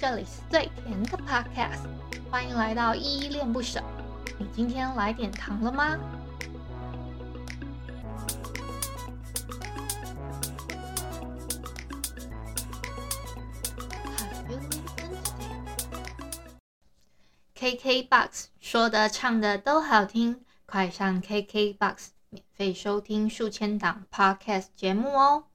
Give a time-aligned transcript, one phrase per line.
[0.00, 1.80] 这里是最甜的 Podcast，
[2.30, 3.82] 欢迎来到依依恋不舍。
[4.38, 5.98] 你今天来点糖了吗
[17.54, 25.49] ？KKBOX 说的唱的都好听，快上 KKBOX 免费收听数千档 Podcast 节目哦。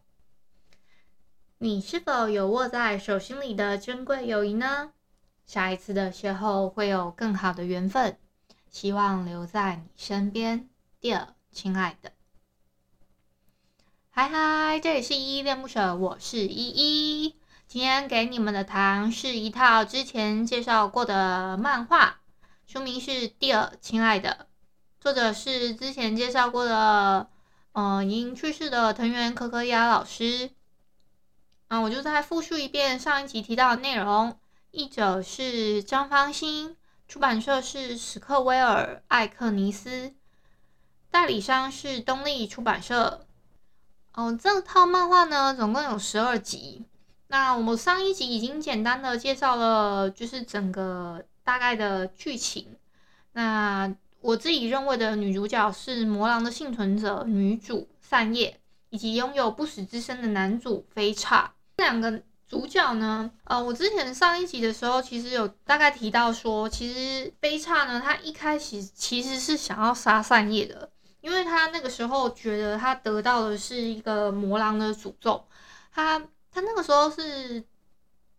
[1.57, 4.91] 你是否有握在手心里的珍贵友谊呢？
[5.45, 8.17] 下一次的邂逅会有更好的缘分，
[8.69, 10.67] 希望留在你身边
[10.99, 12.11] ，Dear，亲爱的。
[14.09, 16.67] 嗨嗨，这里是依依恋不舍，我是依
[17.25, 17.35] 依。
[17.67, 22.19] 今天给你们的糖是一套之前介绍过的漫画，
[22.65, 24.29] 书名是《Dear，亲爱的》，
[24.99, 27.29] 作者是之前介绍过的，
[27.71, 30.51] 嗯、已经去世的藤原可可亚老师。
[31.67, 34.37] 啊，我就再复述一遍上一集提到的内容。
[34.71, 36.75] 译者是张方新，
[37.07, 40.13] 出版社是史克威尔艾克尼斯，
[41.09, 43.25] 代理商是东立出版社。
[44.13, 46.85] 哦，这套漫画呢，总共有十二集。
[47.27, 52.77] 那我们上一集已经简单的介绍了，就是整个大概的剧情。
[53.31, 53.91] 那
[54.21, 58.59] 我自己认为的女主角是魔狼的幸存者女主散叶，
[58.91, 61.54] 以及拥有不死之身的男主飞岔。
[61.77, 70.89] 这两个主角呢，呃，我之前上一集的时候，其实有大概提到说，其实飞岔呢，他一开始其实是想要杀善叶的，
[71.21, 75.43] 因为他那个时候觉得他得到的是一个魔狼的诅咒。
[75.91, 76.19] 他
[76.51, 77.63] 他那个时候是，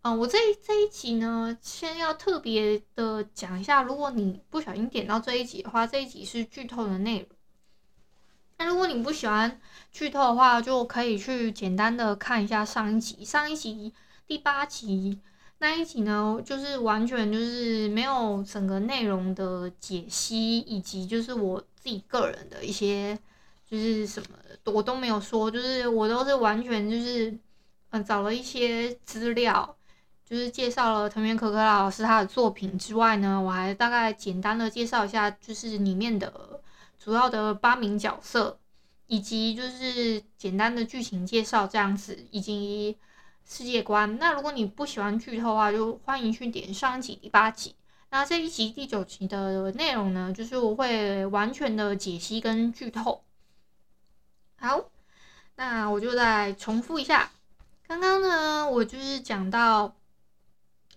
[0.03, 7.29] 嗯、我这这一集呢，先要特别的讲一下，如果你不小心点到这一集的话，这一集是剧透的内容。
[8.59, 9.61] 那如果你不喜欢
[9.93, 13.25] 剧透的话，就可以去简单的看一下上一集。
[13.25, 13.93] 上一集
[14.27, 15.21] 第八集
[15.59, 23.19] 那一集呢，就是完全就是没有整个内容的解析，以及就是我自己个人的一些
[23.69, 27.39] 就是什么，我都没有说，就是我都是完全就是
[27.91, 29.77] 嗯找了一些资料，
[30.25, 36.56] 就是介绍了藤原可可老师他的作品之外呢，我还大概简单的介绍一下，就是里面的。
[36.99, 38.59] 主要的八名角色，
[39.07, 42.97] 以及就是简单的剧情介绍这样子，以及
[43.45, 44.19] 世界观。
[44.19, 47.75] 那如果你不喜欢剧透的话，就欢迎去点上一集第八集。
[48.11, 53.23] 那这一集第九集的内容呢，就是我会完全的解析跟剧透。
[54.59, 54.91] 好，
[55.57, 57.31] 那我就再重复一下，
[57.87, 59.95] 刚刚呢，我就是讲到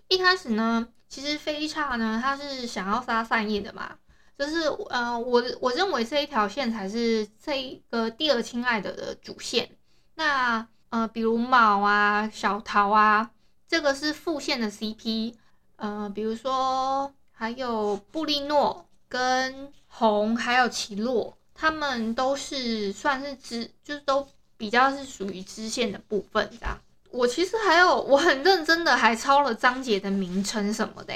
[0.07, 3.97] 一开始呢，其实飞叉呢，他是想要杀散叶的嘛。
[4.39, 9.69] 就是呃，我我认为这一条线才是这一个第二亲爱的的主线。
[10.15, 13.31] 那呃，比如卯啊、小桃啊，
[13.67, 15.33] 这个是副线的 CP。
[15.75, 26.77] 呃，比如说还有布利诺跟红，还有奇洛，他们都是算是支，就是都比较是属于支线的部分这样。
[27.11, 31.13] 我其实还有我很认真的还抄了章节的名称什么的，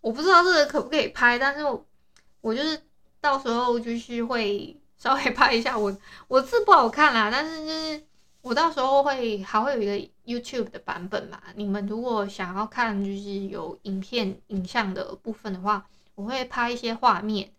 [0.00, 1.84] 我不知道这个可不可以拍，但是我。
[2.40, 2.80] 我就是
[3.20, 5.96] 到时候就是会稍微拍一下我
[6.28, 8.02] 我字不好看啦，但是就是
[8.42, 11.40] 我到时候会还会有一个 YouTube 的版本嘛。
[11.54, 17.50] 你们如果想要看就是有影片影像的部分的话，我会拍一些画面，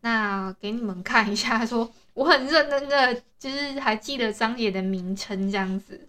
[0.00, 6.08] 那给你们看一下，说我很认真的，就是还记得章节的名称这样子。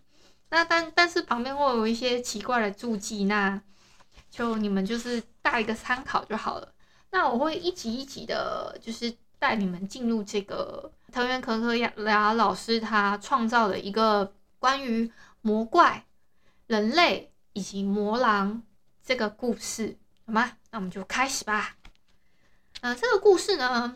[0.49, 3.61] 那但但是旁边会有一些奇怪的注记，那
[4.29, 6.72] 就你们就是带一个参考就好了。
[7.13, 16.03] 那我会一集一集的，就是带你们进入这个藤原可可雅老师他创造的一个关于魔怪、
[16.65, 18.63] 人类以及魔狼
[19.03, 20.53] 这个故事，好吗？
[20.71, 21.75] 那我们就开始吧。
[22.81, 23.95] 嗯、这个故事呢，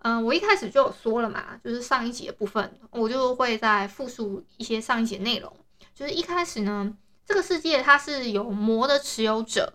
[0.00, 5.52] 嗯、我一开始就有说了嘛，就是上一集的部分，我就会再复述一些上一集的内容。
[5.94, 6.92] 就是一开始呢，
[7.24, 9.74] 这个世界它是有魔的持有者。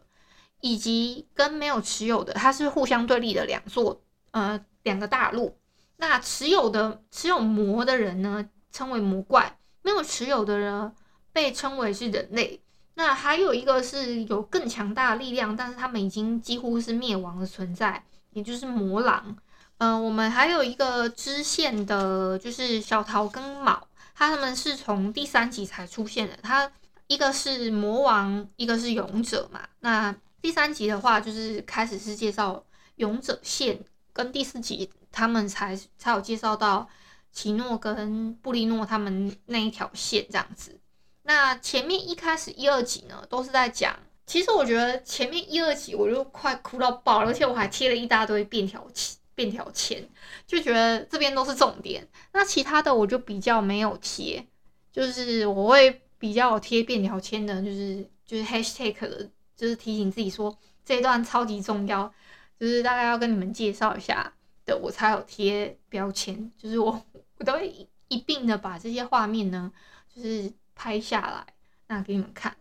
[0.66, 4.02] 以及跟没有持有的，它是互相对立的两座，
[4.32, 5.58] 呃，两个大陆。
[5.98, 9.44] 那持有的持有魔的人呢，称为魔怪；
[9.82, 10.94] 没有持有的人
[11.34, 12.62] 被称为是人类。
[12.94, 18.02] 那还有一个是有更强大的力量，但是他们已经几乎是灭亡的存在，
[18.32, 19.36] 也就是魔狼。
[19.80, 26.38] 嗯、呃，我们还有一个支线的，就是小桃跟卯，他们是从第三集才出现的。
[26.42, 26.72] 他
[27.08, 29.60] 一个是魔王，一个是勇者嘛。
[29.82, 32.66] 那第三集的话，就是开始是介绍
[32.98, 33.80] 勇者线，
[34.12, 36.90] 跟第四集他们才才有介绍到
[37.32, 40.78] 奇诺跟布利诺他们那一条线这样子。
[41.22, 50.06] 那前面一开始一二集呢，都是在讲其实我觉得前面一二集我就快哭到爆了，而且我还贴了一大堆便条签，便条签
[50.46, 52.06] 就觉得这边都是重点。
[52.34, 54.46] 那其他的我就比较没有贴，
[54.92, 59.30] 就是我会比较贴便条签的，就是就是 hashtag 的，
[59.64, 62.14] 就是提醒自己说这一段超级重要，
[62.60, 64.34] 就是大概要跟你们介绍一下
[64.66, 66.52] 的，我才有贴标签。
[66.62, 67.02] 就是我
[67.38, 69.72] 我都会一并的把这些画面呢，
[70.14, 71.54] 就是拍下来，
[71.88, 72.58] 那给你们看。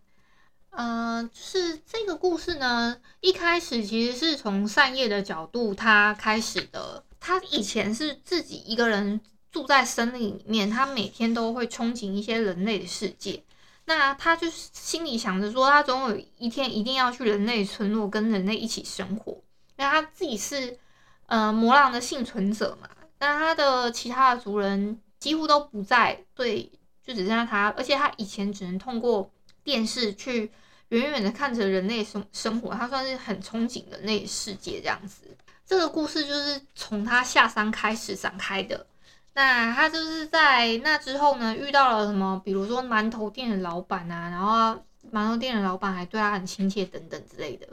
[0.70, 7.02] 嗯、呃，就是这个故事呢，一开始其实是从善业的角度他开始的。
[7.18, 9.20] 他以前是自己一个人
[9.50, 13.42] 住在森林里面，他每天都会憧憬一些人类的世界。
[13.84, 19.42] 那他就是心里想着说，他总有一天一定要去人类村落跟人类一起生活。
[19.76, 20.78] 那他自己是
[21.26, 22.88] 呃魔狼的幸存者嘛，
[23.18, 26.70] 那他的其他的族人几乎都不在，所以
[27.04, 27.68] 就只剩下他。
[27.76, 29.30] 而且他以前只能通过
[29.62, 30.50] 电视去。
[30.92, 35.22] 远远的看着人类生生活，他算是很憧憬的那世界这样子。
[35.64, 38.86] 这个故事就是从他下山开始展开的。
[39.34, 42.40] 那他就是在那之后呢，遇到了什么？
[42.44, 47.66] 比如说馒头店的老板啊，然后馒头店的老板还对他很亲切等等之类的。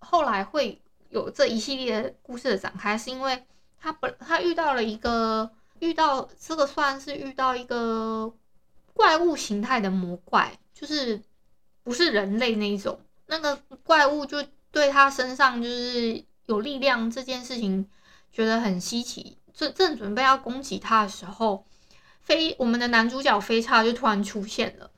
[0.00, 0.80] 后来会
[1.10, 3.44] 有这一系列故事的展开，是因为
[3.78, 5.50] 他本他遇到了一个
[5.80, 8.32] 遇到这个算是遇到一个
[8.92, 11.22] 怪物形态的魔怪，就是。
[11.84, 17.90] 不是人类那一种，那个怪物就对他身上就是有力量这件事情
[18.30, 21.64] 觉得很稀奇，正正准备要攻击他的时候，
[22.20, 24.90] 飞我们的男主角飞叉就突然出现了，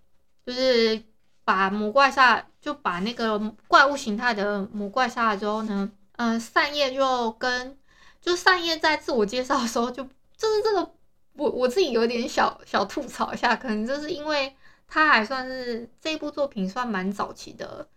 [0.46, 1.02] 就是
[1.44, 7.78] 把魔怪杀，就把那个怪物形态的魔怪杀了之后呢，嗯、善叶就跟
[8.20, 10.02] 就善叶在自我介绍的时候就
[10.36, 10.94] 就是这个
[11.34, 14.54] 我我自己有点小小吐槽一下，可能就是因为。
[14.86, 17.88] 他还算是这部作品算蛮早期的，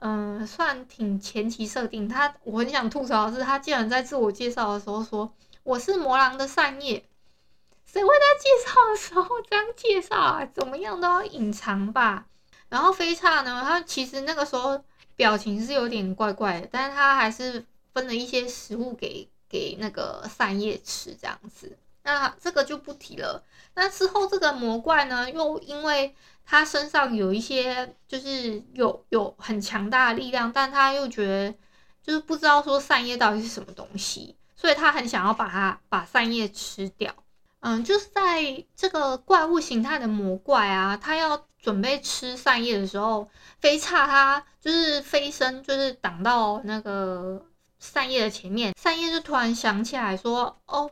[0.00, 2.08] 嗯、算挺前期设定。
[2.08, 5.30] 他我很想吐槽的是，他竟然在自我介绍的时候说
[5.64, 7.04] 我是魔狼的善叶，
[7.86, 10.44] 谁会在介绍的时候这样介绍啊？
[10.52, 12.26] 怎么样都要隐藏吧。
[12.68, 14.82] 然后飞叉呢，他其实那个时候
[15.14, 21.78] 表情是有点怪怪的，但是他还是分了一些食物给给那个善叶吃，这样子。
[22.02, 23.44] 那这个就不提了。
[23.74, 26.12] 那之后这个魔怪呢，又因为
[26.44, 31.54] 他身上有一些，就是有有很强大的力量，但他又觉得
[32.02, 37.12] 就是不知道说善叶到底是什么东西，所以他很想要把它把扇叶吃掉。
[37.58, 43.28] 嗯，就是在这个怪物形态的魔怪啊，他要准备吃扇叶的时候，
[43.58, 47.44] 飞叉他就是飞身，就是挡到那个
[47.80, 50.88] 扇叶的前面，扇叶就突然想起来说：“哦。”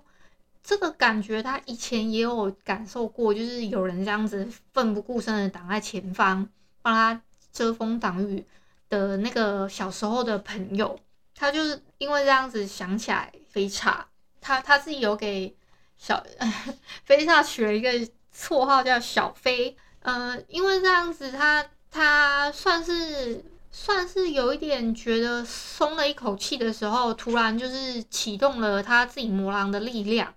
[0.62, 6.46] 这个感觉他以前也有感受过，就是有人这样子奋不顾身的挡在前方，
[6.82, 8.44] 帮他遮风挡雨
[8.90, 11.00] 的那个小时候的朋友，
[11.34, 14.06] 他就是因为这样子想起来飞叉，
[14.40, 15.54] 他他自己有给
[15.98, 16.24] 小
[17.04, 17.92] 飞叉取了一个
[18.34, 30.34] 绰号叫小飞，嗯、呃，因为这样子他他算是算是有一点觉得松了一口气的时候，突然就是启动了他自己魔狼的力量。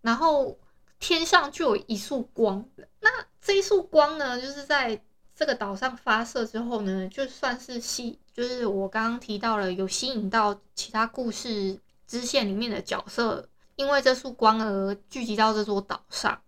[0.00, 0.56] 然后
[1.00, 2.64] 天上就有一束光，
[3.00, 3.10] 那
[3.40, 5.00] 这一束光呢，就是在
[5.34, 16.42] 这个岛上发射之后呢，就算是吸，就是我刚刚提到了有吸引到其他故事支线里面的角色，因为这束光而聚集到这座岛上。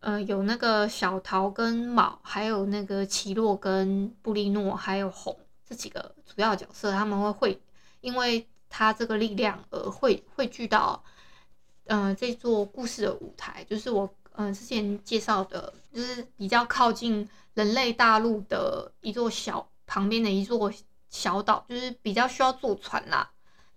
[0.00, 5.34] 呃，有那个小桃跟卯，还有那个奇洛跟布利诺，还有红
[5.66, 7.62] 这几个主要角色，他们会会
[8.02, 11.02] 因为他这个力量而汇汇聚到。
[11.92, 20.72] 嗯、这座故事的舞台就是我嗯、之前介绍的，就是比较靠近人类大陆的一座小旁边的一座
[21.08, 23.28] 小岛，就是比较需要坐船啦。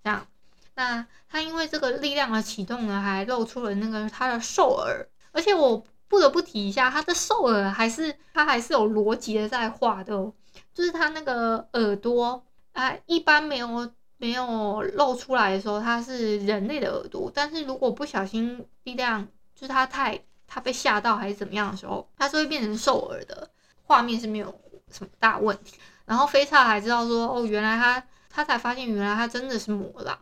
[0.03, 0.27] 这样，
[0.75, 10.33] 那他因为这个力量的启动呢，还露出了那个他的兽耳，而且我不得不提一下，他的兽耳还是他还是有逻辑的在画的，哦
[10.73, 13.91] 就是他那个耳朵啊，一般没有。
[14.17, 23.49] 没有露出来的时候，它是人类的耳朵，但是如果不小心力量就是他太他被吓到还是怎么样的时候，他是会变成兽耳的，
[23.83, 24.45] 画面是没有
[24.89, 25.75] 什么大问题。
[26.05, 30.17] 然后飞叉还知道说，哦，原来他他才发现原来他真的是魔狼。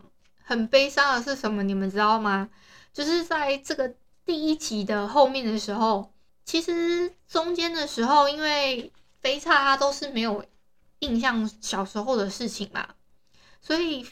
[0.51, 1.63] 很悲伤的是什么？
[1.63, 2.49] 你们知道吗？
[2.91, 6.11] 就是在这个第一集的后面的时候，
[6.43, 8.91] 其实中间的时候，因为
[9.21, 10.43] 飞叉他都是没有
[10.99, 12.85] 印象小时候的事情嘛。
[13.61, 14.05] 所以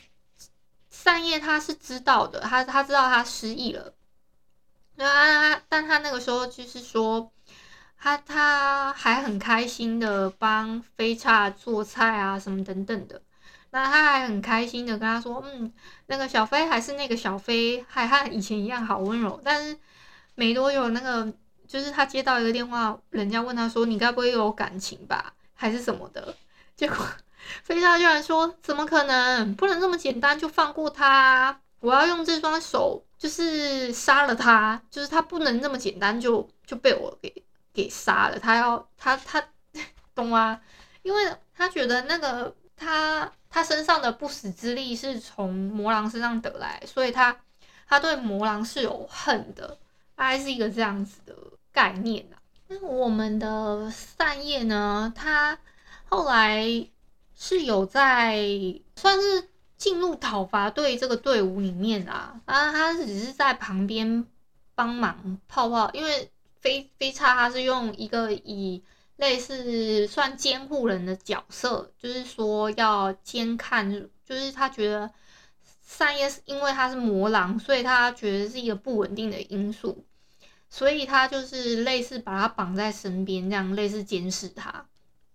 [0.89, 3.93] 善叶他是知道的，他他知道他失忆了，
[4.95, 7.33] 对啊，但他那个时候就是说，
[7.97, 13.21] 他他还很开心的帮飞叉做菜啊，什么等等的。
[13.71, 15.71] 那他还很开心的跟他说，嗯，
[16.07, 19.39] 那个小飞还是那个小飞，还和以前一样好温柔。
[19.43, 19.77] 但是
[20.35, 21.31] 没多久，那个
[21.67, 26.35] 就是他接到一个电话，人家问他说，你该不会有感情吧，还是什么的？
[26.75, 26.97] 结果
[27.63, 29.55] 飞叉居然说，怎么可能？
[29.55, 37.43] 不能这么简单就放过他，我要用这双手就是杀了他，就是他不能这么简单就就被我给。
[37.71, 39.41] 给杀了他要，他他
[40.15, 40.59] 懂吗？
[41.03, 47.37] 因为他觉得那个他他身上的不死之力是从魔狼身上得来，所以他
[47.87, 49.77] 他对魔狼是有恨的，
[50.15, 51.35] 大概是一个这样子的
[51.71, 52.39] 概念啊。
[52.67, 55.11] 那我们的散叶呢？
[55.15, 55.57] 他
[56.07, 56.65] 后来
[57.35, 58.39] 是有在
[58.95, 64.25] 算是进入讨伐队这个队伍里面啊，啊，他只是在旁边
[64.73, 66.31] 帮忙泡泡，因为。
[66.61, 68.83] 飞飞叉，他是用一个以
[69.19, 75.11] 类似算监护人的角色，就是说要监看，就是他觉得
[75.81, 80.05] 散叶是因为他是魔狼，所以他觉得是一个不稳定的因素，
[80.69, 84.85] 所以他就是类似把他绑在身边，这样类似监视他，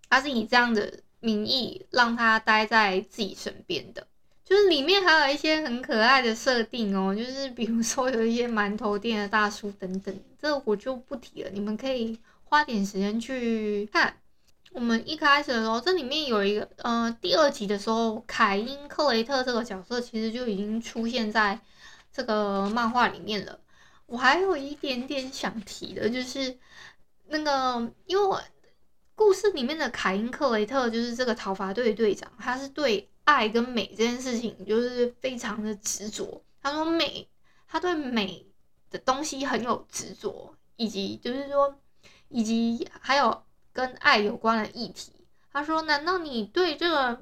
[0.09, 4.07] 他是以这样的名义让他待在自己身边的。
[4.43, 12.19] 就是里面还有一些很可爱的设定哦，就是比如说有一些馒头店的大叔等等，这我就不提了，你们可以
[12.55, 14.15] 花点时间去看。
[14.71, 21.59] 我们一开始的时候，这里面有一个，呃，第二集的时候，凯因克雷特这个角色其实就已经出现在
[22.13, 23.59] 这个漫画里面了。
[24.05, 26.57] 我还有一点点想提的，就是
[27.27, 28.41] 那个，因为我
[29.15, 33.09] 故事里面的凯因克雷特就是这个讨伐队队长，他是对。
[33.25, 36.43] 爱跟美这件事情就是非常的执着。
[36.61, 37.27] 他说美，
[37.67, 38.45] 他对美
[38.91, 41.75] 的东西很有执着，以及就是说，
[42.29, 45.11] 以及还有跟爱有关的议题。
[45.51, 47.21] 他说：“难道你对这个，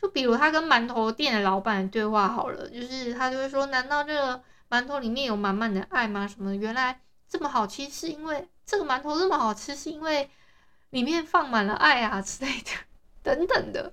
[0.00, 6.26] 就比如他跟馒头店的老板对话好了，就是他就会说，难道这个馒头里面有满满的爱吗？
[6.26, 10.28] 什么原来这么好吃，是因为这个馒头这么好吃，是因为
[10.90, 12.70] 里面放满了爱啊之类的。”
[13.22, 13.92] 等等的，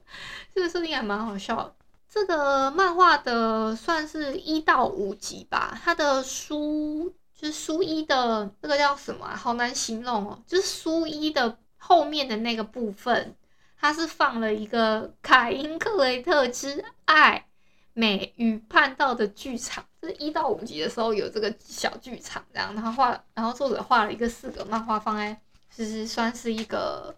[0.56, 1.76] 这个设定还蛮好笑的。
[2.10, 9.36] 这个漫画的算是一到五集吧，它的书就是书一的这个叫什么啊？
[9.36, 10.44] 好难形容哦。
[10.48, 13.36] 就是书一的后面的那个部分，
[13.80, 17.48] 它是放了一个凯因克雷特之爱
[17.94, 19.86] 美与叛道的剧场。
[20.02, 25.40] 就是一到五集的时候有这个小剧场，这样，然后画，然后作者画了一个四格漫画放在，
[25.76, 27.16] 就是算是一个。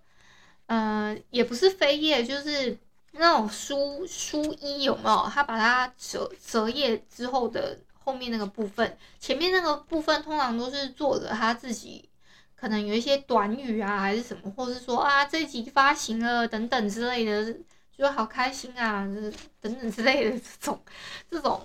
[0.71, 2.77] 嗯、也不是扉页，就是
[3.13, 5.27] 那种书书衣有没有？
[5.27, 7.75] 他把它折折页之后的
[8.09, 12.09] 后面那个部分，前面那个部分通常都是作者他自己
[12.55, 17.55] 可能有一些短语啊，还是什么，或是说啊这集发行了等等之类的，
[17.95, 20.81] 就好开心啊，就是等等之类的这种
[21.29, 21.61] 这种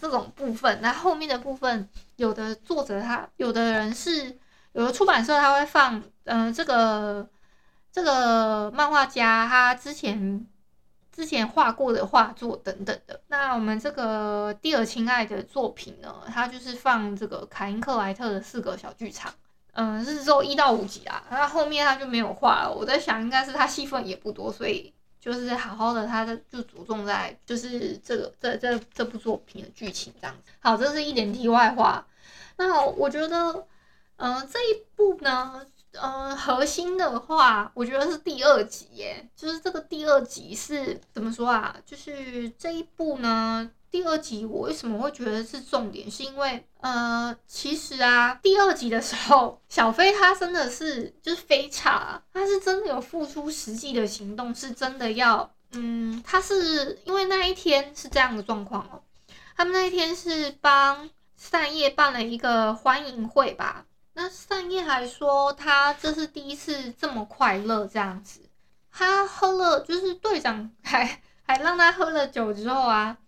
[0.00, 0.80] 这种部分。
[0.82, 4.36] 那后面的部分，有的作者他有的人是
[4.72, 7.28] 有的出版社他会放，嗯、呃，这个。
[7.94, 10.44] 这个漫画家他之前
[11.14, 19.32] 之前画过的画作等等的，那我们这个蒂尔亲爱的作品呢，它就是放这个凯因克莱特的四个小剧场，
[19.74, 22.74] 嗯，是只有一到五集啊，那后面他就没有画了。
[22.74, 30.50] 我在想，应该是他戏份也不多，所以就是好好的，他就着重在就是这个这这这部作品的剧情这样子。
[30.58, 32.04] 好，这是一点题外话。
[32.56, 33.66] 那我觉得，
[34.16, 35.64] 嗯，这一部呢。
[36.00, 39.28] 嗯，核心的话，我觉得是第二集耶。
[39.36, 41.76] 就是这个第二集是怎么说啊？
[41.86, 46.10] 就是这一部呢，第二集我为什么会觉得是重点？
[46.10, 59.02] 是因为呃，其实啊，第二集的时候，小飞他真的是就是飞叉，他是真的有付出实际的行动，是真的要嗯，他是因为那一天是这样的状况哦，
[59.56, 63.84] 他们那一天是帮善叶办了一个欢迎会吧。
[64.16, 68.40] 那善叶还说他这是第一次这么快乐这样子，
[68.92, 73.18] 他喝了就是队长还还让他喝了酒之后啊，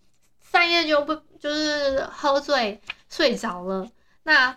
[0.40, 3.88] 善叶就不就是喝醉睡着了。
[4.22, 4.56] 那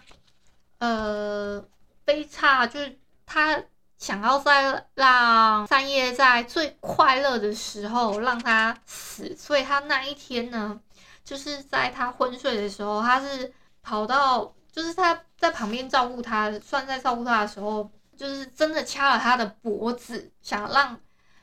[0.78, 1.66] 呃
[2.06, 3.64] 悲差就是他
[3.98, 10.80] 想要再让善叶在最快乐的时候让他死，所以他那一天呢，
[11.24, 14.54] 就是在他昏睡的时候，他是跑到。
[14.80, 20.98] 就是他在旁边照顾他，算在照顾他的时候，就是真的掐了他的脖子，想让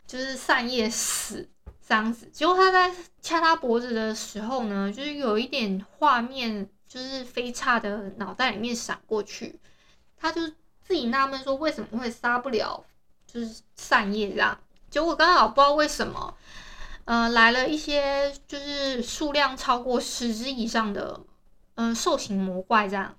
[0.06, 1.46] 就是散叶死
[1.86, 2.24] 这样子。
[2.32, 2.90] 结果他在
[3.20, 9.60] 掐他脖子的时候呢，就是有一点画面，就是飞叉的脑袋里面闪过去，
[10.16, 10.40] 他就
[10.82, 12.82] 自己纳闷说为什么会杀不了，
[13.26, 14.58] 就是善叶这样。
[14.88, 16.34] 结果刚好不知道为什么，
[17.04, 21.20] 呃，来了一些就是数量超过十只以上的，
[21.74, 23.14] 嗯、兽形魔怪这样。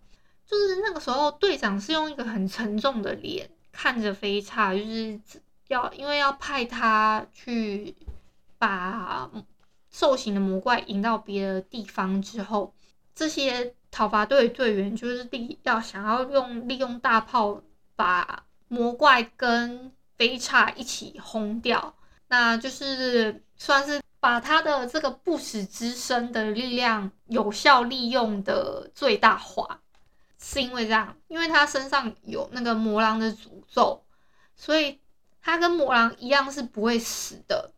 [0.48, 5.20] 就是那个时候，队长是用一个很沉重的脸看着飞叉，就是
[5.68, 7.94] 要因为要派他去
[8.58, 9.30] 把
[9.92, 12.74] 兽形的魔怪引到别的地方之后，
[13.13, 17.62] 这些讨伐队队员就是利要想要用利用大炮
[17.98, 21.94] 把魔怪跟飞叉一起轰掉，
[22.30, 29.82] 那就是算是把他的这个不死之身的力量有效利用的最大化。
[30.39, 34.03] 是因为这样，因为他身上有那个魔狼的诅咒，
[34.56, 35.00] 所以
[35.41, 37.72] 他跟魔狼一样是不会死的。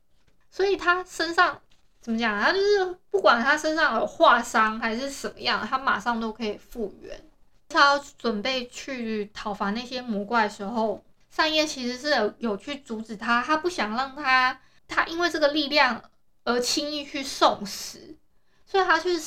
[0.51, 1.61] 所以他身上
[2.01, 2.41] 怎么讲？
[2.41, 7.23] 他就是不管他身上有划伤还是什么样，他马上都可以复原。
[7.69, 16.03] 他要准备去讨伐那些魔怪的时候，善叶其实是有有去阻止他，他不想让他他因为这个力量
[16.43, 18.17] 而轻易去送死，
[18.65, 19.17] 所以他去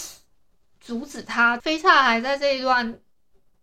[0.81, 1.57] 阻止他。
[1.57, 3.01] 飞叉还在这一段。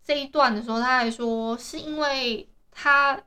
[0.09, 3.21] 这一段的时候，他还说是因为他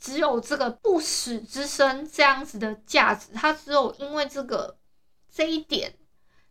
[0.00, 4.78] 只有这个不死之身这样子的价值，他只有因为这个
[5.30, 5.94] 这一点，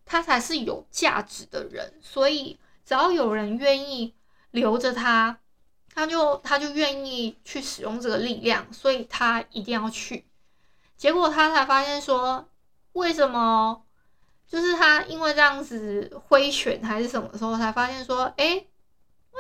[0.06, 1.96] 他才是有价值的人。
[2.00, 4.14] 所以只要有人愿意
[4.52, 5.40] 留着他，
[5.96, 10.28] 他就他就愿意去使用这个力量，所以他一定要去。
[10.96, 12.48] 结果他才发现说，
[12.94, 13.84] 为什么
[14.48, 18.68] 就是他因为这样子挥拳还是什么时候才发现说，哎。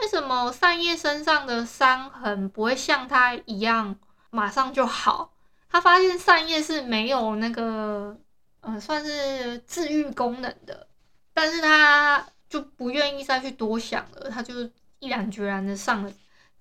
[0.01, 3.95] 为什么善叶身上的伤痕不会像他一样
[4.29, 5.31] 马上就好？
[5.69, 8.17] 他发现善叶是没有那个，
[8.61, 10.87] 呃，算是治愈功能的，
[11.33, 14.53] 但是他就不愿意再去多想了，他就
[14.99, 16.11] 毅然决然的上了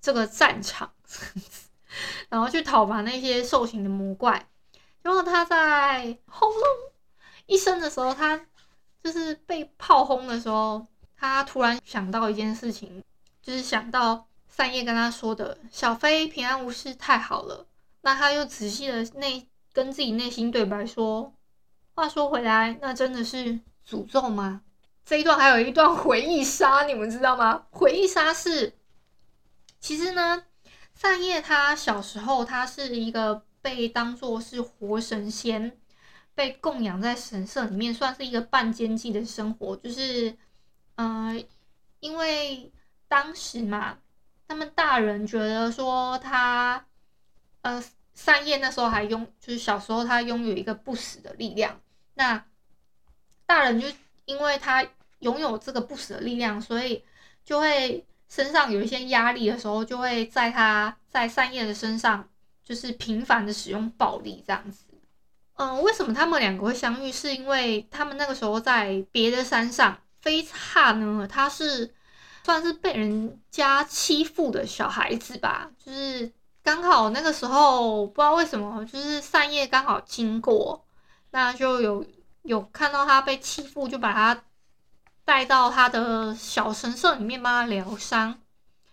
[0.01, 0.91] 这个战场，
[2.29, 4.47] 然后去讨伐那些兽形的魔怪。
[5.01, 6.61] 然后他在轰隆
[7.45, 8.39] 一声的时候，他
[9.03, 13.03] 就是被炮轰的时候，他突然想到一件事情。
[13.45, 17.67] 就是想到善叶跟他说的“小飞平安无事，太好了”，
[18.01, 21.31] 那他又仔细的内跟自己内心对白说
[21.93, 24.63] ：“话说回来，那真的是诅咒吗？”
[25.05, 27.67] 这一段还有一段回忆杀，你们知道吗？
[27.69, 28.73] 回忆杀是，
[29.79, 30.43] 其实呢，
[30.95, 35.77] 善叶他小时候他是一个被当做是活神仙，
[36.33, 40.35] 被供养在神社里面，算是一个半奸计的生活，就是，
[40.95, 41.45] 嗯、
[41.99, 42.71] 因为。
[43.15, 43.97] 当时嘛，
[44.45, 46.85] 他们大人觉得说他，
[47.61, 47.81] 呃，
[48.13, 51.79] 善叶那时候还拥，就是小时候他拥有一个不死的力量。
[52.15, 52.43] 那
[53.45, 53.87] 大人就
[54.25, 54.85] 因为他
[55.19, 57.05] 拥有这个不死的力量，所以
[57.45, 62.27] 就会身上有一些压力的时候，就会在他在善叶的身上，
[62.65, 64.83] 就是频繁的使用暴力这样子。
[65.53, 67.09] 嗯，为什么他们两个会相遇？
[67.09, 71.94] 是因为他们那个时候在别的山上，飞叉呢，他是。
[72.45, 76.31] 算是被人家欺负的小孩子吧，就是
[76.61, 80.85] 刚好那个时候不知道为什么，就是善叶刚好经过，
[81.31, 82.05] 那就有
[82.43, 84.43] 有看到他被欺负，就把他
[85.23, 88.39] 带到他的小神社里面帮他疗伤，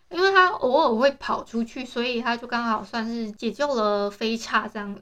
[0.08, 4.98] 因为他偶尔会跑出去，所以他就刚好算是解救了飞叉这样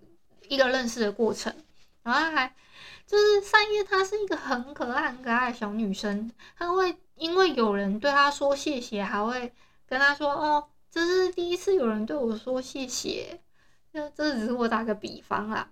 [0.48, 1.54] 一个认识的过程，
[2.02, 2.52] 然后他还
[3.06, 6.96] 就是善叶，她是一个很可爱很可爱的小女生，她会。
[7.20, 9.52] 因为有人对他说谢谢，还会
[9.86, 13.38] 跟他说：“哦，这是第一次有人对我说谢谢。”
[13.92, 15.68] 那这只是我打个比方啦。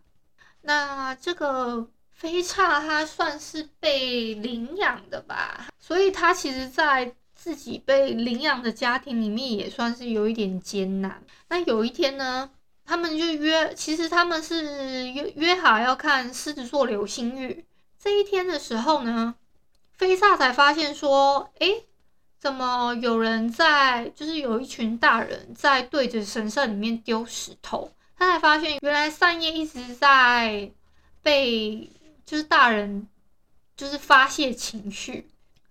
[0.61, 11.25] 那这个飞碴他算是被领养的吧，所以他其实，在自己被领养的家庭里面，也算是有一点艰难。
[11.49, 12.51] 那有一天呢，
[12.85, 17.65] 他们就约，其实他们是约约好要看狮子座流星雨。
[17.99, 19.35] 这一天的时候呢。
[19.99, 21.85] 飞萨才发现说，诶，
[22.39, 24.09] 怎么有人在？
[24.15, 27.91] 就是有一群大人在对着神社里面丢石头。
[28.17, 30.71] 他才发现，原来善叶一直在
[31.21, 31.91] 被
[32.25, 33.09] 就是大人
[33.77, 35.29] 就是发泄情绪，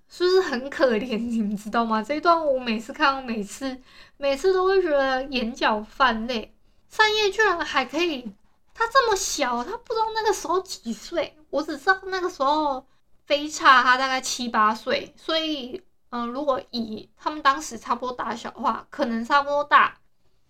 [0.10, 1.16] 是不是很可怜？
[1.18, 2.04] 你们知道吗？
[2.04, 3.78] 这一段我每次看，我每次
[4.18, 6.54] 每次都会觉得眼角泛泪。
[6.90, 8.30] 善叶居然还可以，
[8.74, 12.86] 他这么小，他不知道那个时候几岁，我只知道那个时候。
[13.28, 20.00] 飞差他大概七八岁，所以，嗯、如果以他们当时差不多大小的话，可能差不多大，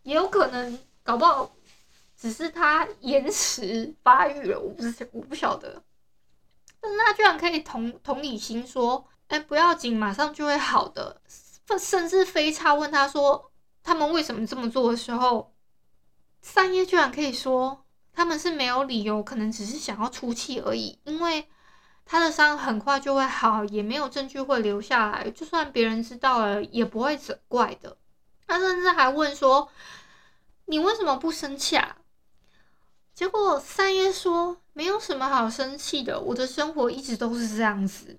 [0.03, 1.51] 也有可能搞不好
[2.15, 5.81] 只是他延迟发育了，我不是我不晓得。
[6.79, 11.19] 但是他居然可以同同理心说，哎、不要紧，马上就会好的。
[11.79, 15.53] 甚至飞差问他说，他们为什么这么做的时候，
[16.41, 21.49] 三叶居然可以说他们是没有理由，可能只是想要出气而已，因为
[22.07, 27.97] 他的伤很快就会好，也没有证据会留下来，就算别人知道了也不会责怪的。
[28.47, 29.69] 他甚至还问说
[30.65, 31.97] ：“你为什么不生气啊？”
[33.13, 38.17] 结果三爷说：“没有什么好生气的，我的生活一直都是这样子。”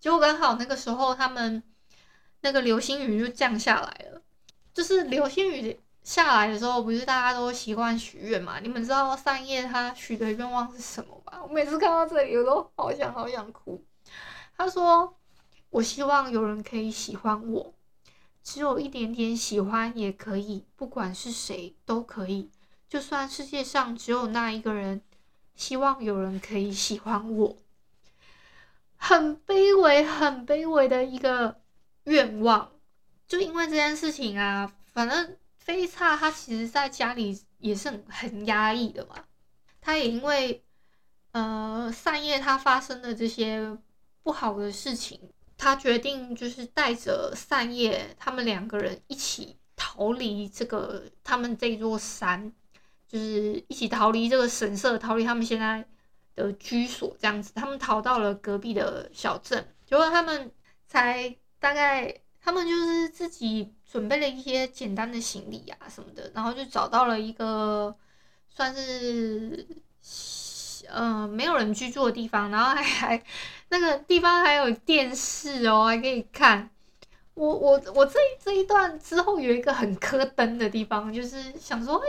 [0.00, 1.62] 结果刚好那个时候，他们
[2.40, 4.20] 那个流星雨就降下来了。
[4.74, 8.58] 就是流星雨下来的时候，不是大家都习惯许愿嘛？
[8.60, 11.40] 你们知道三叶他许的愿望是什么吗？
[11.42, 13.84] 我每次看到这里，我都好想好想哭。
[14.56, 15.16] 他说
[15.70, 17.72] ：“我希望有人可以喜欢我，
[18.42, 22.50] 只有一点点喜欢也可以，不管是谁都可以。”
[22.88, 25.00] 就算世界上只有那一个人，
[25.54, 27.56] 希望有人可以喜欢我，
[28.96, 31.60] 很卑微、很卑微的一个
[32.04, 32.70] 愿望。
[33.26, 39.14] 就因为这件事情啊，反正飞叉他其实在家里也是很压抑的嘛。
[39.80, 40.62] 他也因为
[41.32, 43.76] 呃善叶他发生的这些
[44.22, 45.18] 不好的事情，
[45.56, 52.52] 他决定就是带着善叶他们两个人一起逃离这个他们这座山。
[53.08, 55.86] 就是一起逃离这个神社，逃离他们现在
[56.34, 59.74] 的居所，这样子，他们逃到了隔壁的小镇。
[59.84, 60.50] 结果他们
[60.86, 67.94] 才大概，他们就是自己准备了一些简单的行李啊什么的，然后就找到了一个
[68.48, 69.66] 算是、
[70.88, 73.22] 呃、没有人居住的地方，然后还还
[73.68, 76.70] 那个地方还有电视哦，还可以看。
[77.34, 82.06] 我我我这这一段之后有一个很磕灯的地方，就是想说，哎。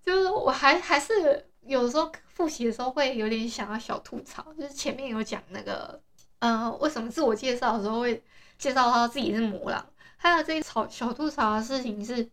[0.00, 6.00] 就是我还还是有时候复习的时候会有点想要小吐槽，就是前面有讲那个，
[6.38, 8.22] 嗯、呃，为什么自我介绍的时候会
[8.56, 9.84] 介绍他自己是魔狼，
[10.18, 12.28] 还有这一吵小吐槽的事情是，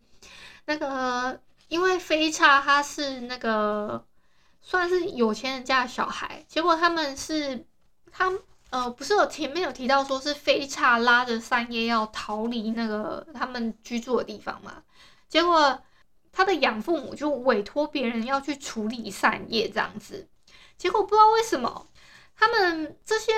[0.66, 4.04] 那个因为飞叉他是那个
[4.60, 7.64] 算是有钱人家的小孩，结果他们是
[8.12, 8.30] 他
[8.68, 14.82] 呃不是有前面有提到说是飞叉拉着三叶要逃离那个他们居住的地方嘛，
[15.28, 15.80] 结果。
[16.38, 20.28] 他的养父母就委托别人要去处理三叶这样子，
[20.76, 21.86] 结果不知道为什么，
[22.36, 23.32] 他们这些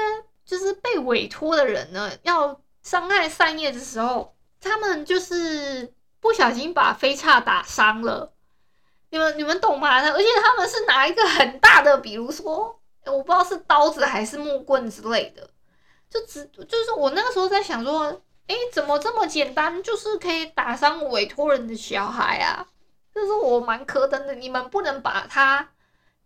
[0.45, 8.33] 就是被委托的人呢，要伤害三叶的时候，他们就是不小心把飞叉打伤了。
[9.11, 10.01] 你们你们懂吗？
[10.01, 15.49] 而且他们是拿一个很大的，比如说我不知道是刀子还是木棍之类的，
[16.11, 22.67] 就只就是我那个时候在想说，诶，怎么这么简单，就是可以打伤委托人的小孩啊？
[23.15, 25.71] 就是我蛮磕绷的，你们不能把他，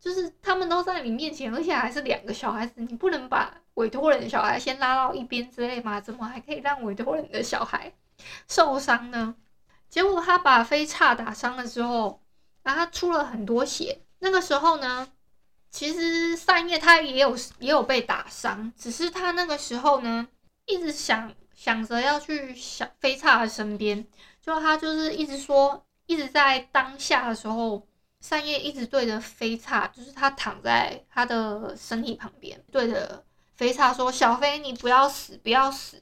[0.02, 6.00] 就是他们都在你面前，而且还是两个小孩子，你不能把委托人的小孩先拉到一边之类吗？
[6.00, 7.92] 怎么还可以让委托人的小孩
[8.48, 9.36] 受伤呢？
[9.88, 12.20] 结果他把飞叉打伤了之后，
[12.64, 14.00] 然后他出了很多血。
[14.18, 15.08] 那个时候呢，
[15.70, 20.26] 其实三叶他也有也有被打伤，只是他那个时候呢，
[20.66, 24.04] 一直想想着要去小飞叉的身边，
[24.40, 25.84] 就他就是一直说。
[26.06, 27.86] 一直在当下的时候，
[28.22, 33.24] 三叶一直对着飞叉，就是他躺在他的身体旁边，对着
[33.56, 36.00] 飞叉说：“小飞，你不要死，不要死，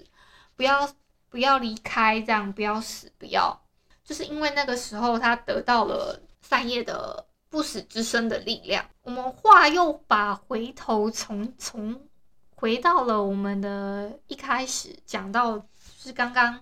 [0.54, 0.86] 不要
[1.30, 3.58] 不要离开，这样不要死，不要。”
[4.04, 8.84] 就是因为那个时候他得到了三叶的不死之身的力量。
[9.00, 12.06] 我们话又把回头从从
[12.54, 15.66] 回到了我们的一开始讲到，就
[15.98, 16.60] 是刚刚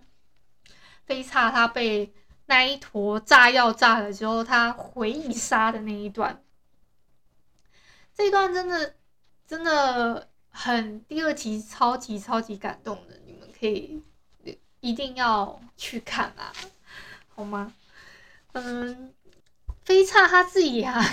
[1.05, 2.15] 飞叉他被。
[2.51, 6.43] 那一坨炸药炸了之后，他回忆杀的那一段，
[8.15, 8.95] 这一段真的
[9.47, 14.03] 真的很第二集超级超级感动的，你们可以
[14.81, 16.51] 一定要去看啊，
[17.29, 17.75] 好吗？
[18.53, 19.13] 嗯，
[19.85, 21.05] 飞叉他自己啊，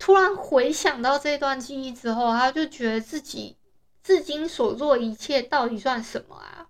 [0.00, 3.56] 突然回想到这段记忆之后，他就觉得自己
[4.02, 6.66] 至今所做一切到底算什么啊？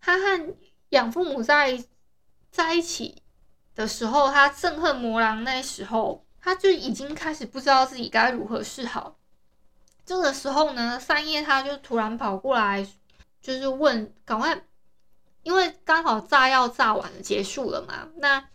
[0.00, 0.56] 他和
[0.88, 1.84] 养父母在。
[2.56, 3.22] 在一起
[3.74, 5.44] 的时候，他憎恨魔狼。
[5.44, 9.18] 那时候，他就已经开始不知道自己该如何是好。
[10.06, 12.86] 这个时候呢，三叶他就突然跑过来，
[13.42, 14.58] 就是问：“赶快，
[15.42, 18.48] 因为刚好炸药炸完了，结束了嘛。”那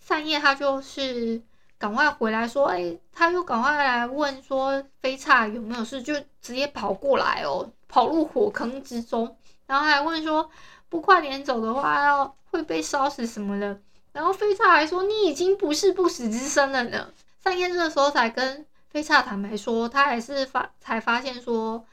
[0.00, 1.42] 三叶他就是
[1.76, 10.50] 赶快回来说：“哎、他就赶快来问说，飞叉有没有事？”就直接跑过来哦，跑入火坑之中，然后还问说
[10.94, 13.80] ：“不快点走的话，要。”会被烧死什么的，
[14.12, 17.12] 然后飞叉还说，你已经不是不死之身了呢。
[17.40, 21.84] 三叶这个时候才跟飞叉坦白说，他还是发才发现说，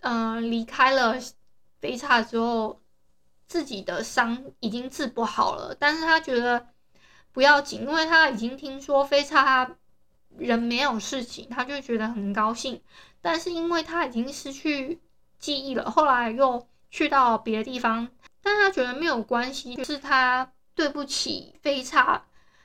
[0.00, 1.18] 嗯、离开了
[1.82, 2.80] 飞叉之后，
[3.46, 6.68] 自己的伤已经治不好了，但是他觉得
[7.30, 9.70] 不要紧，因为他已经听说飞叉
[10.38, 12.80] 人没有事情，他就觉得很高兴。
[13.20, 14.98] 但是因为他已经失去
[15.38, 18.08] 记忆了，后来又去到别的地方，
[18.42, 22.22] 但他觉得没有关系，就是他对不起飞叉，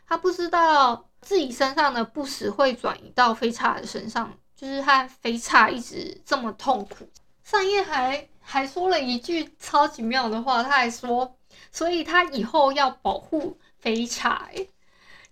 [0.07, 7.09] 他不知道自己身上的不死会转移到飞叉的身上，就是他飞叉一直这么痛苦。
[7.43, 11.37] 善夜还还说了一句超级妙的话，他还说，
[11.71, 14.49] 所以他以后要保护飞叉，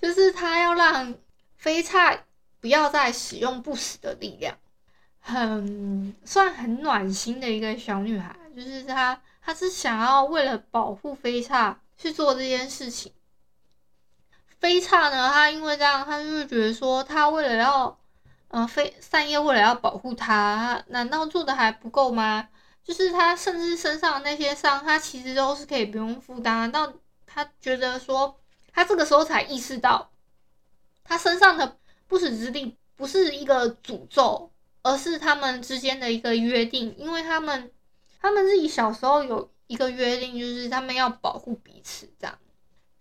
[0.01, 1.15] 就是他要让
[1.55, 2.17] 飞叉
[2.59, 4.55] 不要再使用不死的力量。
[5.25, 13.11] 很算很暖心的一个小女孩，就是她，他是想要为了保护飞叉去做这件事情。
[14.59, 17.99] 飞叉呢，他因为这样，他就觉得说，他为了要，
[18.49, 22.47] 嗯、呃，飞善叶为了要保护他，难道做的还不够吗？
[22.83, 26.57] 就是他甚至身上那些伤，他其实都是可以不用负担。
[26.59, 26.93] 难道
[27.25, 28.39] 她觉得说，
[28.71, 30.11] 他这个时候才意识到，
[31.03, 31.77] 他身上的
[32.07, 34.49] 不死之力不是一个诅咒。
[34.85, 37.71] 而是他们之间的一个约定，因为他们
[38.23, 42.09] 他们自己小时候有一个约定，就是他们要保护彼此。
[42.17, 42.39] 这样，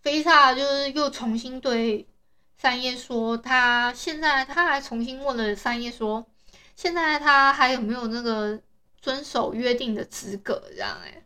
[0.00, 2.08] 飞萨就是又重新对
[2.56, 6.26] 三叶说，他现在他还重新问了三叶说，
[6.74, 8.60] 现在他还有没有那个
[9.00, 10.60] 遵守约定的资格？
[10.70, 11.24] 这样哎，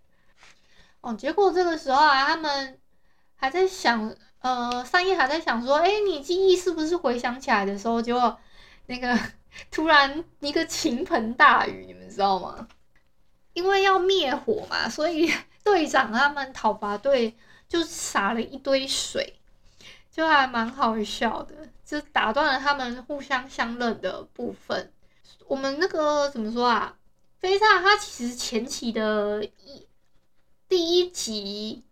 [1.00, 2.78] 哦，结果这个时候啊，他们
[3.34, 8.38] 还在想，呃，三叶还在想说，哎，你记忆是不是回想起来的时候，结果
[8.86, 9.18] 那个。
[9.70, 12.68] 突然一个倾盆大雨，你们知道吗？
[13.56, 15.32] 因为要灭火嘛，所以
[15.64, 17.34] 队长他们讨伐队
[17.66, 19.38] 就洒了一堆水，
[20.12, 24.92] 就还蛮好笑的，就打断了他们互相相认的部分。
[25.48, 26.94] 我们那个怎么说啊？
[27.40, 29.86] 飞叉他其实前期的一
[30.68, 31.82] 第一集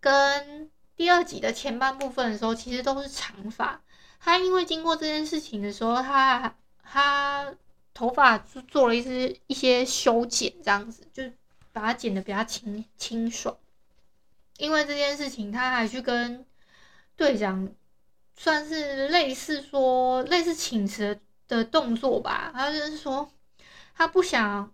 [0.00, 3.82] 跟第二集的前半部分的时候，其实都是长发。
[4.18, 6.54] 他因为经过这件事情的时候，他。
[6.92, 7.54] 他
[8.00, 11.22] 头发就做了一些一些修剪，这样子就
[11.70, 13.54] 把它剪得比较清清爽。
[14.56, 16.46] 因为这件事情，他还去跟
[17.14, 17.70] 队长
[18.34, 22.50] 算是类似说类似请辞的动作吧。
[22.54, 23.30] 他就是说，
[23.94, 24.72] 他不想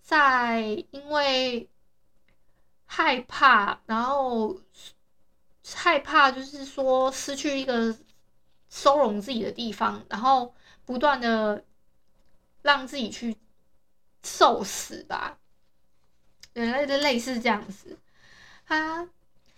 [0.00, 0.60] 再
[0.92, 1.68] 因为
[2.86, 4.56] 害怕，然后
[5.74, 7.92] 害怕就是说失去一个
[8.70, 10.54] 收容自己的地方，然后。
[10.88, 11.62] 不断的
[12.62, 13.36] 让自己去
[14.22, 15.38] 受死吧，
[16.52, 17.98] 人类的类似这样子。
[18.66, 19.08] 他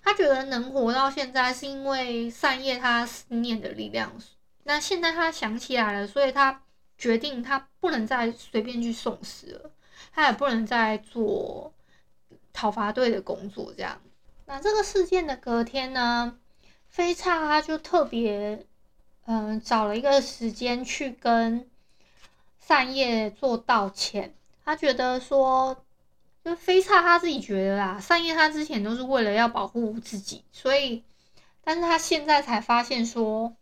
[0.03, 4.13] 他觉得能活到现在是因为善业他思念的力量。
[4.65, 6.63] 那现在他想起来了，所以他
[6.97, 9.71] 决定他不能再随便去送死了，
[10.13, 11.75] 他也不能再做
[12.53, 13.73] 讨伐队的工作。
[13.77, 14.01] 这样，
[14.47, 16.39] 那这个事件的隔天呢，
[16.89, 18.67] 飞叉他就特别。
[19.27, 21.71] 嗯，找了一个时间去跟
[22.61, 24.35] 善叶做道歉。
[24.65, 25.85] 他觉得说，
[26.45, 31.03] 就飞叉他自己觉得啦，善叶他之前都是为了要保护自己，所以，
[31.63, 33.57] 但是他现在才发现说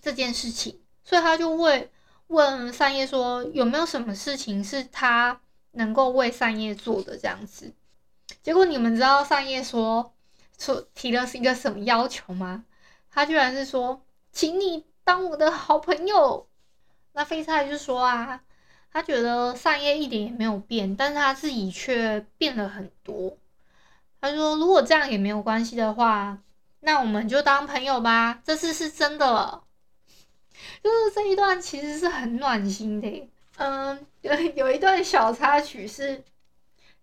[0.00, 1.88] 这件事情，所以他就问
[2.26, 5.40] 问善叶说，有没有什么事情是他
[5.72, 7.72] 能够为善叶做的这样子。
[8.42, 10.12] 结果你们知道善叶说
[10.58, 12.64] 说提的是一个什么要求吗？
[13.10, 14.84] 他居然是说，请你。
[15.04, 16.47] 当我的好朋友，
[17.18, 18.40] 那飞菜就说啊，
[18.92, 23.36] 他觉得善叶一点也没有变，但是他自己却变了很多。
[24.20, 26.38] 他说，如果这样也没有关系的话，
[26.78, 28.40] 那我们就当朋友吧。
[28.44, 29.64] 这次是真的了，
[30.80, 33.28] 就是这一段其实是很暖心的。
[33.56, 36.22] 嗯，有有一段小插曲是，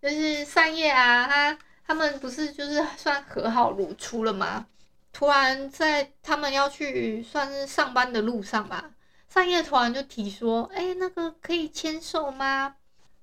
[0.02, 4.66] 就是善叶啊，他他们不是就是算和好如初了吗？
[5.12, 8.92] 突然在他们要去算是上班的路上吧，
[9.36, 12.74] 善叶突然就提说：“哎、那个可以牵手吗？”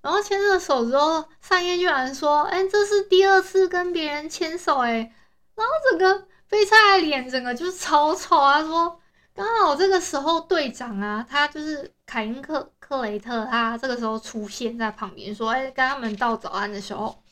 [0.02, 5.10] 然后牵着手之后，善叶居然说：“哎、这是第二次跟别人牵手。”哎，
[5.54, 8.60] 然后整个飞叉的脸整个就是超丑啊！
[8.60, 9.00] 说
[9.34, 17.22] 刚好这个时候队长啊，他就是凯因克克雷特，他这个时候出现在旁边说：“哎、跟他们道早安的时候，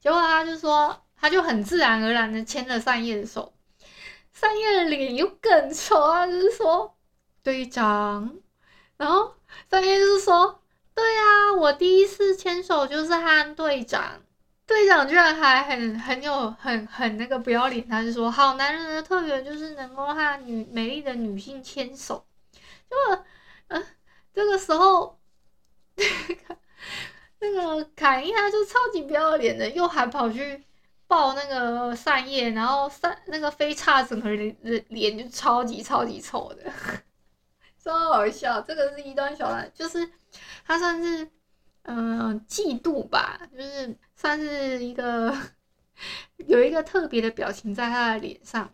[0.00, 3.52] 结果他就说，他就很自然而然的牵着善叶的手。”
[4.32, 6.26] 善叶的脸又更丑啊！
[6.26, 6.95] 就是说，
[7.46, 8.40] 队长，
[8.96, 9.32] 然后
[9.70, 10.60] 善叶就是说，
[10.92, 14.20] 对、啊，我第一次牵手就是和队长，
[14.66, 22.26] 队长居然还很很有很很那个不要脸，他就说，好男人的特权就是能够和女美丽的女性牵手，
[22.90, 22.96] 就
[23.68, 23.80] 呃
[24.34, 25.16] 这个时候，
[25.94, 26.58] 那个
[27.38, 30.64] 那个凯因他就超级不要脸的，又还跑去
[31.06, 34.56] 抱那个扇叶，然后扇那个飞叉整个人
[34.88, 36.72] 脸就超级超级丑的，
[37.86, 38.60] 超好笑。
[38.60, 40.10] 这个是一段小段，就是
[40.66, 41.30] 他算是
[41.82, 45.32] 嗯、嫉妒吧，就是算是一个
[46.38, 48.68] 有一个特别的表情在他的脸上。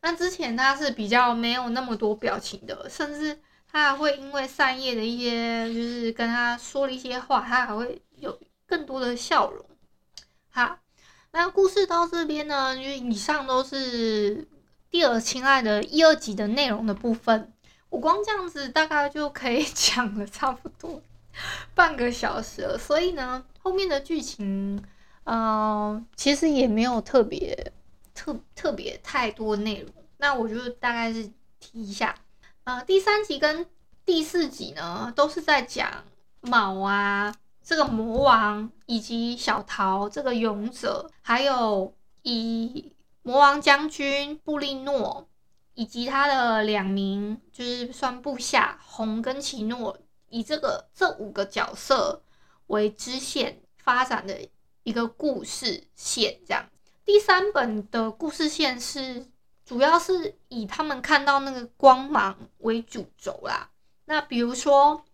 [0.00, 3.38] 那之前他是比较没有那么多表情的，甚至
[3.70, 9.64] 他还会因为善叶的一些就是跟他说了一些话，他还会有更多的笑容。
[10.50, 10.78] 好。
[11.34, 14.46] 那故事到这边呢，就以上都是
[14.90, 17.54] 第二亲爱的一二集的内容的部分。
[17.92, 21.02] 我光这样子大概就可以 讲了差不多
[21.74, 24.76] 半个小时了，所以呢，后面的剧情，
[25.24, 27.70] 嗯、呃，其实也没有特别
[28.14, 29.92] 特特别太多内容。
[30.16, 32.14] 那我就大概是提一下，
[32.64, 33.66] 呃，第三集跟
[34.06, 36.02] 第四集呢，都是在讲
[36.40, 37.34] 卯啊。
[37.62, 42.90] 这个魔王以及小桃这个勇者，还有以
[43.22, 45.28] 魔王将军布利诺
[45.74, 52.22] 以及他的两名就是算部下红跟奇诺，以这个这五个角色
[52.66, 54.48] 为支线发展的
[54.82, 56.38] 一个故事线。
[56.46, 56.64] 这样，
[57.04, 59.26] 第三本的故事线是
[59.64, 63.70] 主要是以他们看到那个光芒为主轴啦。
[64.04, 65.04] 那比如说。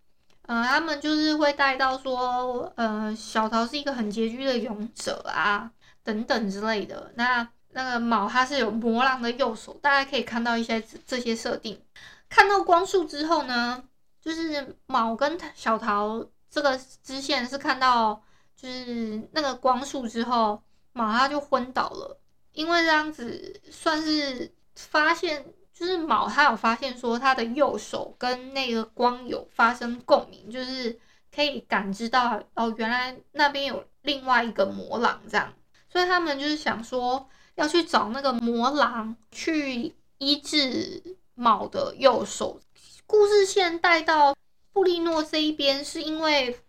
[0.49, 5.71] 呃，他们就是会带到说，呃，小桃是一个很拮据的勇者啊，
[6.03, 7.13] 等等之类的。
[7.17, 7.47] 那
[7.79, 11.81] 那个卯他是有魔狼的右手，大家可以看到一些这些设定。
[12.29, 13.81] 看到光束之后呢，
[14.21, 18.21] 就是卯跟小桃这个支线是看到
[18.57, 20.61] 就是那个光束之后，
[20.93, 22.21] 卯他就昏倒了，
[22.53, 25.45] 因为这样子算是发现。
[25.79, 30.99] 就是卯，他有发现说他的右手跟那个光有发生共鸣，就是
[31.33, 35.53] 可以感知到哦，原来那边有另外一个魔狼这样，
[35.89, 41.03] 所以他们就是想说要去找那个魔狼去医治
[41.35, 42.61] 卯的右手。
[43.07, 44.35] 故事线带到
[44.73, 46.61] 布利诺这一边，是因为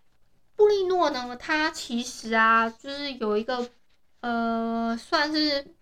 [0.56, 3.70] 布利诺呢，他其实啊，就是有一个
[4.22, 5.76] 呃，算是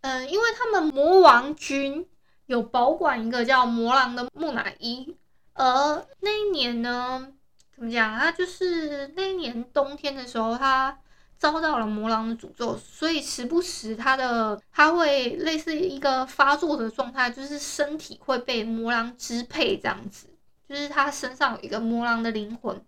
[0.00, 2.06] 嗯、因为他们魔王军。
[2.46, 5.16] 有保管一个叫魔狼的木乃伊，
[5.54, 7.32] 而那一年呢，
[7.74, 8.16] 怎么讲？
[8.16, 10.96] 他就是那一年冬天的时候，他
[11.38, 20.26] 遭到了魔狼的诅咒，所以时不时他的他会类似一个发作的状态，就是身体会被魔狼支配这样子，
[20.68, 22.84] 就是他身上有一个魔狼的灵魂，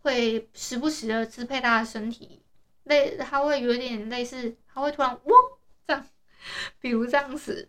[0.00, 2.42] 会时不时的支配他的身体，
[2.84, 5.34] 类他会有点类似，他会突然嗡
[5.86, 6.06] 这样，
[6.80, 7.68] 比如这样子。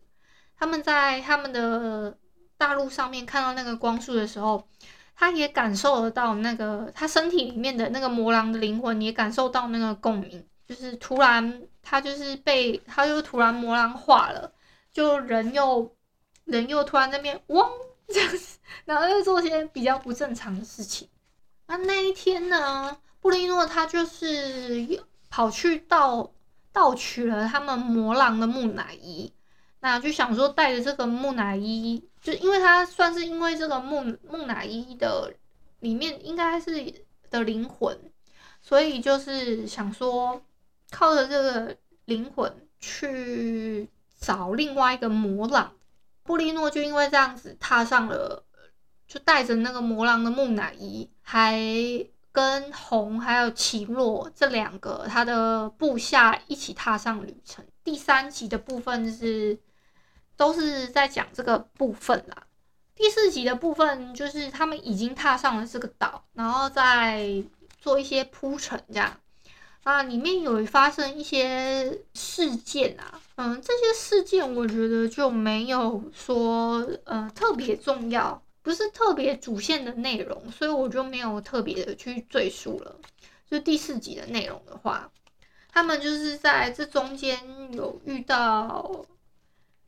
[0.57, 2.17] 他们在他们的
[2.57, 4.67] 大陆上面看到那个光束的时候，
[5.19, 14.49] 他也感受得到那个他身体里面的那个魔狼的灵魂也感受到那个共鸣，就是突然他就是被他就突然魔狼化了，
[14.93, 15.93] 就人又
[16.45, 17.69] 人又突然那边嗡
[18.07, 21.09] 这样子，然后又做些比较不正常的事情。
[21.67, 26.31] 那那一天呢，布利诺他就是又跑去盗
[26.71, 29.33] 盗取了他们魔狼的木乃伊。
[29.81, 35.33] 那就想说带着这个木乃伊，就因为他算是因为这个木木乃伊的
[35.79, 36.93] 里面应该是
[37.29, 37.97] 的灵魂，
[38.61, 40.41] 所以就是想说
[40.91, 45.71] 靠着这个灵魂去找另外一个魔狼。
[46.23, 48.43] 布利诺就因为这样子踏上了，
[49.07, 51.57] 就带着那个魔狼的木乃伊，还
[52.33, 57.65] 跟红还有奇洛这两个他的部下一起踏上旅程。
[57.83, 59.57] 第三集的部分是。
[60.39, 62.47] 都是在讲这个部分啦。
[62.95, 67.43] 第四集的部分就是他们已经踏上了这个岛，然后再
[67.77, 69.19] 做一些铺陈，这样
[69.83, 82.95] 啊，里面有发生一些事件啊，嗯，这些事件我觉得就没有说呃特别重要，不是特别主线的内容，所以我就没有特别的去赘述了。
[83.51, 85.11] 就第四集的内容的话，
[85.69, 87.37] 他们就是在这中间
[87.73, 89.05] 有遇到。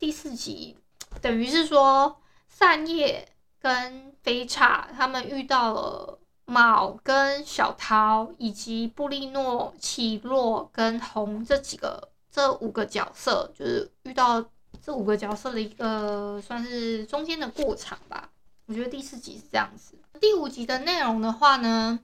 [0.02, 0.76] 第四集
[1.20, 3.28] 等于是说，扇叶
[3.60, 14.44] 跟飞叉他们遇到了卯跟小桃以及布利诺、奇洛跟红这几个这五个角色，就是遇到
[14.84, 18.28] 这五个角色的一个算是中间的过场吧。
[18.66, 19.94] 我觉得第四集是这样子。
[20.20, 22.00] 第五集的内容的话呢，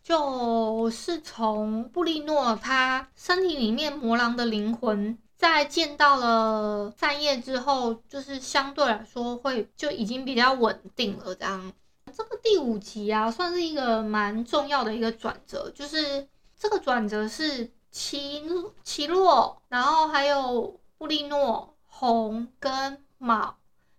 [0.00, 5.18] 就是从布利诺他身体里面魔狼的灵魂。
[5.42, 11.34] 在见到了扇叶之后，就是相对来说会就已经比较稳定了。
[11.34, 11.72] 这样，
[12.16, 15.68] 这个第五集啊，算是一个蛮重要的一个转折。
[15.74, 18.48] 就是这个转折是奇
[18.84, 23.56] 奇洛，然后还有布利诺、红跟卯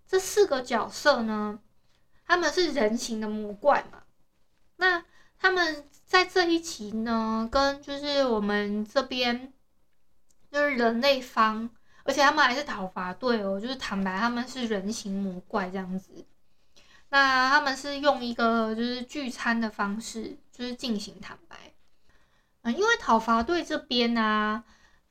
[0.07, 1.59] 这四个角色呢，
[2.25, 4.03] 他们是人形的魔怪嘛？
[4.77, 5.03] 那
[5.37, 9.51] 他们在这一集呢，跟就是我们这边
[10.53, 11.67] 就是人类方，
[12.03, 16.23] 而且他们还是讨伐队哦，就是坦白他们是人形魔怪这样子。
[17.09, 21.57] 那他们是用一个就是聚餐的方式，就是进行坦白。
[22.61, 24.63] 嗯，因为讨伐队这边呢、啊，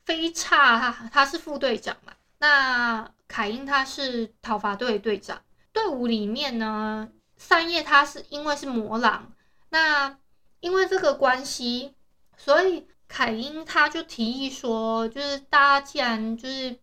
[0.05, 5.41] 飞叉他他是副队长嘛，那凯因他是讨伐队队长。
[5.73, 9.33] 队伍里面呢，三叶他是因为是魔狼，
[9.69, 10.17] 那
[10.61, 11.95] 因为这个关系，
[12.37, 16.75] 所以凯因他就提议说，就是大家既然就是。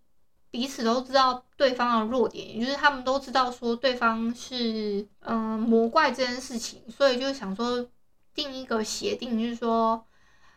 [0.52, 7.86] 彼此都知道对方的弱点，也就是他们都知道说对方是嗯、呃、魔怪这件事情，所以就想说
[8.34, 10.04] 定一个协定，就是说，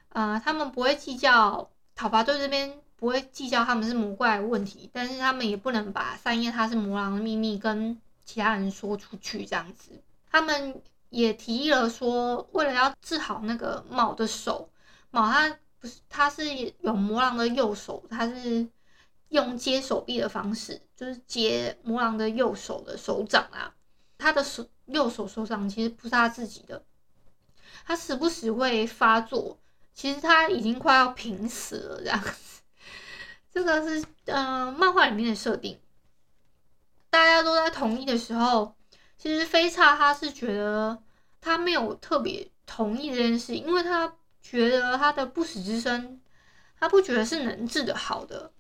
[0.10, 7.96] 呃，他们不会计较讨伐队这边不会计较他们是魔怪的问题，但是他们也不能把三叶他是魔狼的秘密跟
[8.26, 10.02] 其他人说出去这样子。
[10.32, 14.72] 他们也提议了说，为了要治好那个卯的手，
[15.12, 18.66] 卯他不是他是有魔狼的右手，他是。
[19.30, 23.74] 用接手臂的方式，就是接魔狼的右手的手掌啊。
[24.16, 26.84] 他的手右手手掌其实不是他自己的，
[27.84, 29.58] 他时不时会发作。
[29.92, 32.62] 其实他已经快要濒死了这样子。
[33.52, 35.80] 这个是嗯、呃，漫画里面的设定。
[37.10, 38.76] 大家都在同意的时候，
[39.18, 41.02] 其实飞刹他是觉得
[41.42, 44.14] 他没有特别同意这件事，因为他
[44.44, 46.22] 觉得他的不死之身，
[46.80, 48.52] 他不觉得是能治得好的。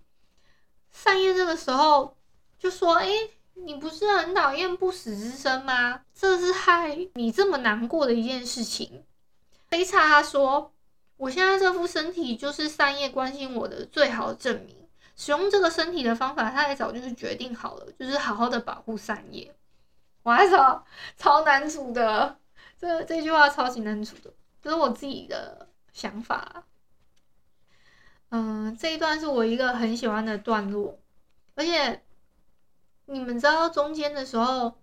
[0.91, 2.17] 善叶这个时候
[2.57, 3.07] 就说：“哎，
[3.53, 6.01] 你不是很讨厌不死之身吗？
[6.15, 9.03] 这是害你这么难过的一件事情。”
[9.69, 10.73] 飞刹他说
[11.17, 14.87] ：“我现在这副身体就是善叶关心我的最好证明。
[15.15, 19.53] 使用这个身体的方法，他也早就是决定好了，就是好好的保护善叶。”
[20.23, 20.85] 我还超
[21.17, 22.39] 超男主的，
[22.79, 24.31] 这这句话超级男主的，
[24.61, 26.65] 这是我自己的想法。
[28.29, 30.99] 嗯，这一段是我一个很喜欢的段落，
[31.53, 32.01] 而且
[33.05, 34.73] 你们知道中间的时候，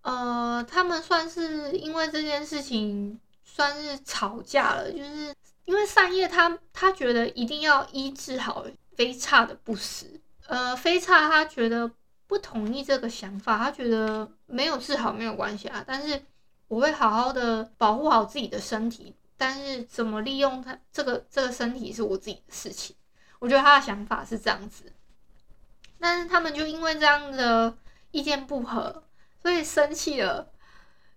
[0.00, 5.34] 呃，他们算是因为这件事情算是吵架了，就是
[5.66, 8.64] 因为善叶他他觉得一定要医治好
[8.96, 11.90] 飞差的不死，呃，飞差他觉得
[12.26, 16.22] 不同意这个想法，他觉得没有治好没有关系啊，但是
[16.68, 19.14] 我会好好的保护好自己的身体。
[19.38, 22.94] 但是怎么利用他这个这个身体是我自己的事情，
[23.38, 24.92] 我觉得他的想法是这样子，
[25.98, 27.78] 但是他们就因为这样的
[28.10, 29.04] 意见不合，
[29.40, 30.52] 所以生气了，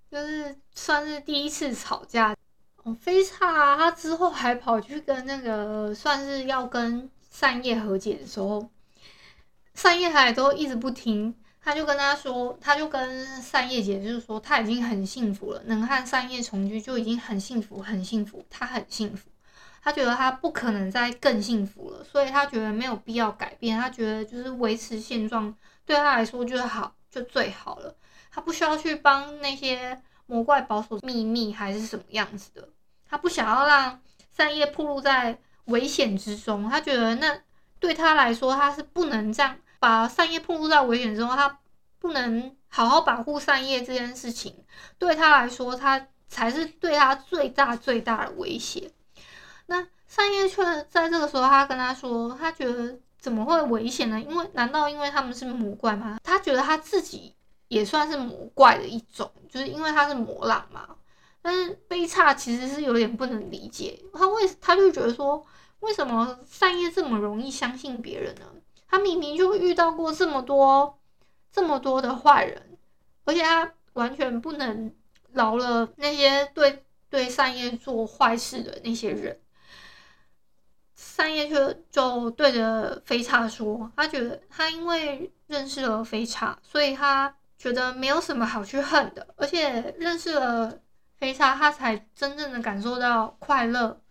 [0.10, 2.36] 就是算是第一次吵架。
[2.84, 8.70] 哦，飞刹啊，他之后还跑去跟那个算是要跟善叶和解的时候，
[9.74, 11.36] 善叶还都一直不听。
[11.64, 19.30] 他就跟他说，他就跟善叶姐就是说，他已经很幸福了，能和善叶重聚就已经很幸福，很幸福，他很幸福。
[19.84, 23.80] 他觉得他不可能再更幸福了，所以他觉得没有必要改变。
[23.80, 25.56] 他觉得就是维持现状
[25.86, 27.96] 对他来说就好，就最好了。
[28.32, 32.70] 他不需要去帮那些魔怪保守秘密还是什么样子的。
[33.08, 34.00] 他不想要让
[34.36, 36.70] 善叶暴露在危险之中。
[36.70, 37.40] 他觉得那
[37.80, 39.58] 对他来说，他是不能这样。
[39.82, 41.58] 把善叶暴露在危险之后，他
[41.98, 44.64] 不能好好保护善叶这件事情，
[45.00, 48.92] 对他来说，他才是对他最大最大的威胁。
[49.66, 54.22] 那善叶却在这个时候，他跟他说，他觉得怎么会危险呢？
[54.22, 56.20] 因为难道因为他们是魔怪吗？
[56.24, 57.34] 他觉得他自己
[57.68, 60.88] 也算是魔怪的一种，就是因为他是魔狼嘛。
[61.42, 65.44] 但是悲差其实是有点不能理解，他为他就觉得说，
[65.80, 68.46] 为什么善叶这么容易相信别人呢？
[68.92, 71.00] 他明明就遇到过这么多、
[71.50, 72.78] 这么多的坏人，
[73.24, 74.94] 而且他完全不能
[75.32, 79.40] 饶了那些对对善叶做坏事的那些人。
[80.94, 90.80] 善叶却就对着飞叉说：“他觉得他因为认识了飞叉，所以他觉得没有什么好去恨的，而且认识了
[91.18, 94.02] 飞叉，他才真正的感受到快乐、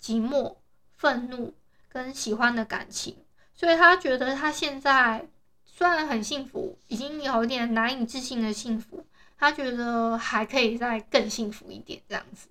[0.00, 0.58] 寂寞、
[0.96, 1.52] 愤怒
[1.88, 3.16] 跟喜欢的感情。”
[3.58, 5.26] 所以他觉得他现在
[5.66, 9.04] 虽然很幸福，已经有点难以置信的幸福，
[9.36, 12.50] 他觉得还可以再更幸福一点这样子。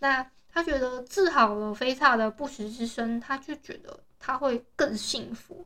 [0.00, 5.64] 那他觉得治好了飞刹的不死之身，他就觉得他会更幸福。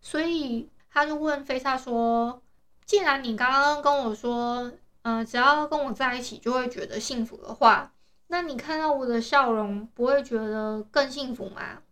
[0.00, 2.42] 所以他就问飞刹说
[2.86, 7.92] ：“既然你刚刚跟我说，嗯、只要跟我在一起就会觉得幸福的话，
[8.28, 11.82] 那你看到我的笑容，不会觉得更幸福吗？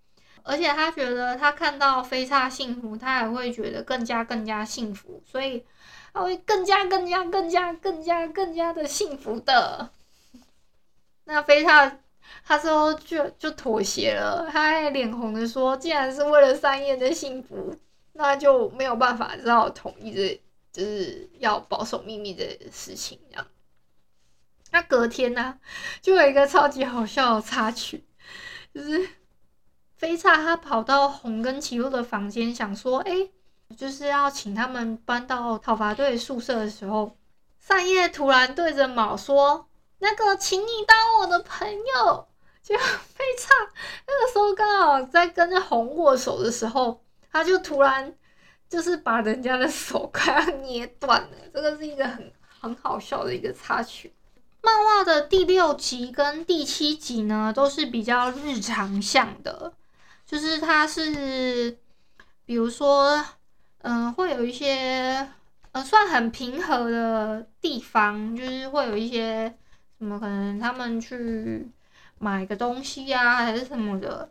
[0.47, 5.64] 而且他觉得他看到飞叉幸福，他还会觉得更加更加幸福，所以
[6.12, 9.90] 他会更加更加更加更加更加的幸福的。
[11.24, 11.99] 那飞叉
[12.45, 17.74] 他说就就妥协了，他还脸红的说，既然是为了三叶的幸福，
[18.12, 23.47] 那就没有办法，只好同意这就是要保守秘密的事情这样。
[24.72, 25.59] 那隔天呢、
[26.03, 28.05] 就有一个超级好笑的插曲，
[28.74, 29.09] 就是。
[29.97, 33.28] 飞叉他跑到红跟奇洛的房间，想说：“哎、
[33.76, 37.16] 就是要请他们搬到讨伐队宿舍的时候，
[37.59, 39.66] 三叶突然对着卯说
[40.01, 42.26] ：‘那个，请你当我的朋友。’
[42.64, 43.55] 就飞叉
[44.07, 48.14] 那个时候刚好在跟红握手的时候，他就突然
[48.70, 51.28] 就是把人家的手快要捏断了。
[51.53, 54.14] 这个是一个很很好笑的一个插曲。
[54.62, 59.74] 漫画的第六集跟第七集呢，都是比较日常向的。”
[60.27, 61.79] 就是它是，
[62.47, 63.22] 比如说，
[63.83, 65.29] 嗯、呃，会有一些，
[65.72, 69.55] 呃，算很平和的地方，就是会有一些
[69.99, 71.68] 什么，可能他们去
[72.18, 74.31] 买个东西、啊，还是什么的。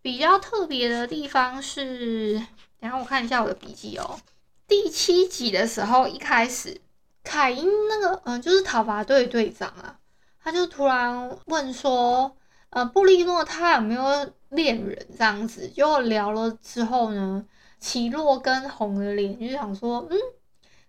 [0.00, 2.34] 比较特别的地方是，
[2.80, 4.18] 等下我看一下我的笔记哦。
[4.66, 6.80] 第七集的时候，一开始，
[7.22, 9.98] 凯因那个，嗯、就是讨伐队队长啊，
[10.42, 12.34] 他就突然问说，
[12.70, 14.32] 呃，布利诺他有没有？
[14.54, 17.44] 恋人这样子，就聊了之后呢，
[17.78, 20.16] 奇洛跟红的脸就想说，嗯，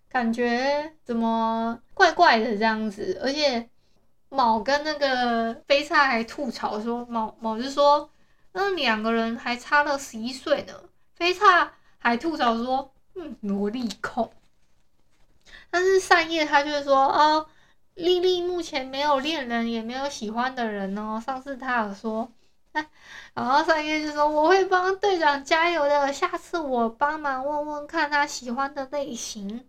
[0.10, 3.70] 感觉怎么怪怪的这样子，而且
[4.30, 8.10] 卯跟那个飞叉还吐槽说，卯卯就说，
[8.54, 10.74] 那两个人还差了十一岁呢，
[11.16, 14.32] 飞叉还吐槽说，嗯，萝莉控，
[15.70, 17.48] 但是善叶他就是说，哦，
[17.96, 22.32] 莉莉目前没有恋人，也没有喜欢的人哦，上次他有说。
[23.34, 29.68] 然后三叶就说：“我会帮队长加油的，下次我帮忙问问看他喜欢的类型。”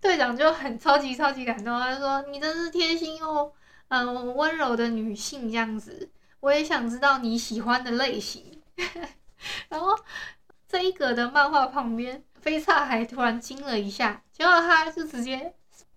[0.00, 3.52] 队长就很超级超级感动，他说：“你真是贴心又
[3.88, 8.60] 嗯温柔的女性，这样子，我也想知道你喜欢的类型。
[9.68, 9.96] ”然后
[10.68, 15.54] 这一格的漫画旁边，飞叉还突然惊了一下，结果他就直接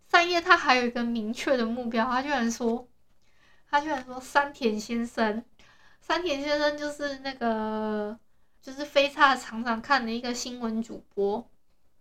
[0.08, 2.88] 三叶他还有一个明确的目标，他居然说，
[3.70, 5.44] 他居然说山田先生。
[6.08, 8.16] 山田先生就是那个，
[8.62, 11.50] 就是飞叉常常看的一个新闻主播，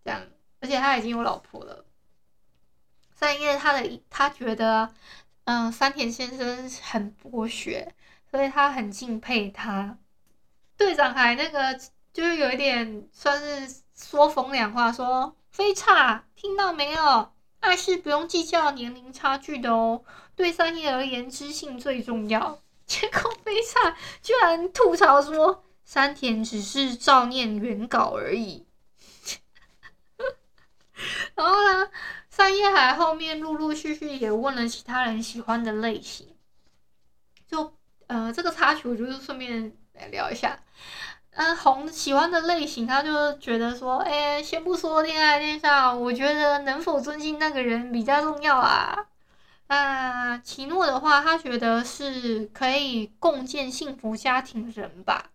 [0.05, 0.21] 这样，
[0.61, 1.87] 而且他已经有老婆了。
[3.15, 4.93] 三叶他的他觉得，
[5.45, 7.95] 嗯，山田先生很博学，
[8.31, 9.97] 所以他很敬佩他。
[10.77, 11.75] 队长还那个，
[12.13, 17.33] 就是有一点算是说风凉话，说飞叉听到没有？
[17.61, 20.05] 爱是不用计较年龄差距的哦，
[20.37, 22.61] 对三叶而言，知性最重要。
[22.87, 28.67] 结果飞叉居然吐槽说，山田只是照念原稿而已。
[31.35, 31.91] 然后呢，
[32.29, 36.37] 三叶还后面陆陆续续也问了其他人喜欢的类型。
[37.49, 37.77] 就
[38.07, 40.63] 呃，这个插曲我就是顺便来聊一下。
[41.31, 49.07] 嗯、呃，红喜欢的类型，他就觉得说，哎，先不说恋爱恋上，我觉得能否尊敬那个人比较重要啊。
[49.67, 55.31] 那奇诺的话，他觉得是可以共建幸福家庭人吧。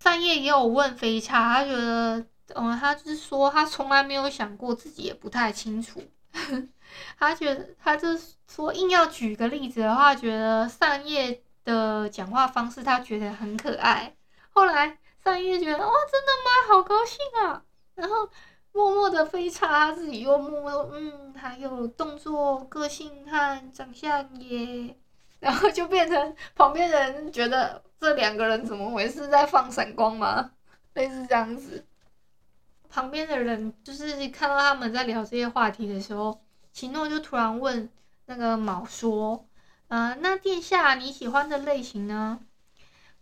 [0.00, 6.02] 三叶也有问飞叉，他觉得，嗯，他就是说他从来没有想过，自己也不太清楚。
[7.18, 14.16] 他觉得，他就是说硬要举个例子的话，觉得三叶的讲话方式他觉得很可爱。
[14.50, 16.74] 后来三叶觉得，哇，真的吗？
[16.74, 17.62] 好高兴啊！
[17.94, 18.28] 然后。
[18.74, 24.96] 默默的飞叉，他自己又默默嗯，还有动作、个性和长相耶，
[25.38, 30.50] 然后就变成旁边人觉得这两个人怎么回事，在放闪光吗？
[30.94, 31.86] 类似这样子。
[32.88, 36.40] 旁边的人就是看到他们在聊这些话题的时候，
[36.72, 37.88] 奇诺就突然问
[38.26, 39.46] 那个卯说
[39.86, 42.40] ：“呃，那殿下你喜欢的类型呢？”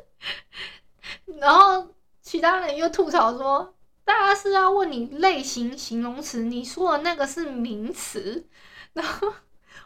[1.38, 1.86] 然后。
[2.26, 3.72] 其他人又吐槽说
[4.04, 8.44] ：“大家是要问你类型形容词，你说的那个是名词。
[8.94, 9.32] ”然后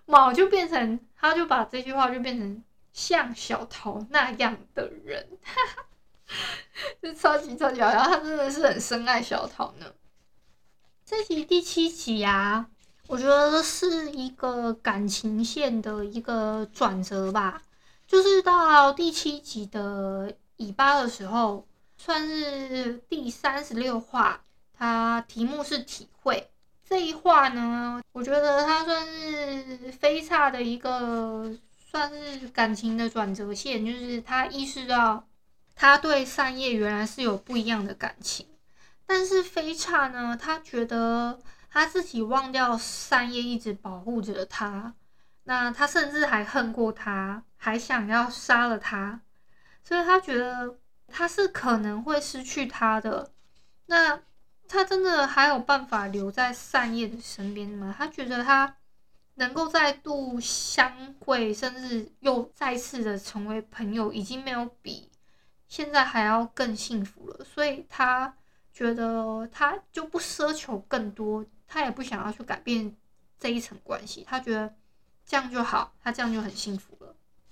[0.06, 2.64] 卯就变成，他就把这句话就变成
[2.94, 6.34] 像小桃那样的人，哈哈，
[7.02, 7.98] 就超级超级好笑。
[8.04, 9.84] 他真的是很深爱小桃呢。
[11.04, 12.70] 这集第七集啊，
[13.06, 17.60] 我觉得是一个感情线的一个转折吧，
[18.06, 21.66] 就是到第七集的尾巴的时候。
[22.02, 24.40] 算是第三十六话，
[24.72, 26.50] 它题目是体会，
[26.82, 31.54] 这一话呢，我觉得他算是飞差的一个，
[31.90, 35.28] 算是感情的转折线，就是他意识到
[35.76, 38.46] 他对善叶原来是有不一样的感情，
[39.04, 41.38] 但是飞差呢，他觉得
[41.70, 44.94] 他自己忘掉善叶一直保护着他，
[45.44, 49.20] 那他甚至还恨过他，还想要杀了他，
[49.84, 50.78] 所以他觉得
[51.10, 53.32] 他是可能会失去他的，
[53.86, 54.20] 那。
[54.72, 57.92] 他真的还有办法留在善叶的身边吗？
[57.98, 58.76] 他觉得他
[59.34, 65.10] 能够再度相会，甚至又再次的成为朋友，已经没有比
[65.66, 67.44] 现在还要更幸福了。
[67.44, 68.32] 所以他
[68.72, 72.94] 觉得他就不奢求更多，他也不想要去改变
[73.40, 74.24] 这一层关系。
[74.24, 74.72] 他觉得
[75.26, 76.96] 这样就好，他这样就很幸福。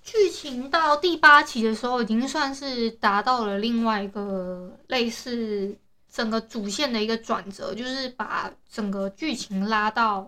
[0.01, 5.77] 剧情到第八集的时候，已经算是达到了另外一个类似。
[6.11, 10.27] 整个主线的一个转折，就是把整个剧情拉到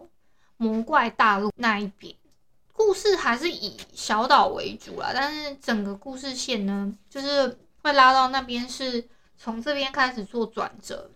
[0.58, 2.16] 魔怪大陆那一边。
[2.72, 11.10] 故事还是以小岛为主啦，但是整个故事线呢，就是会拉到那边，是从这边开始做转折。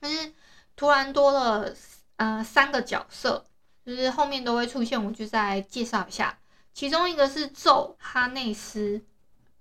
[0.00, 0.32] 但是
[0.74, 1.72] 突然多了
[2.16, 3.44] 呃三个角色，
[3.86, 6.36] 就是后面都会出现，我就再介绍一下。
[6.72, 9.02] 其中一个是咒哈内斯，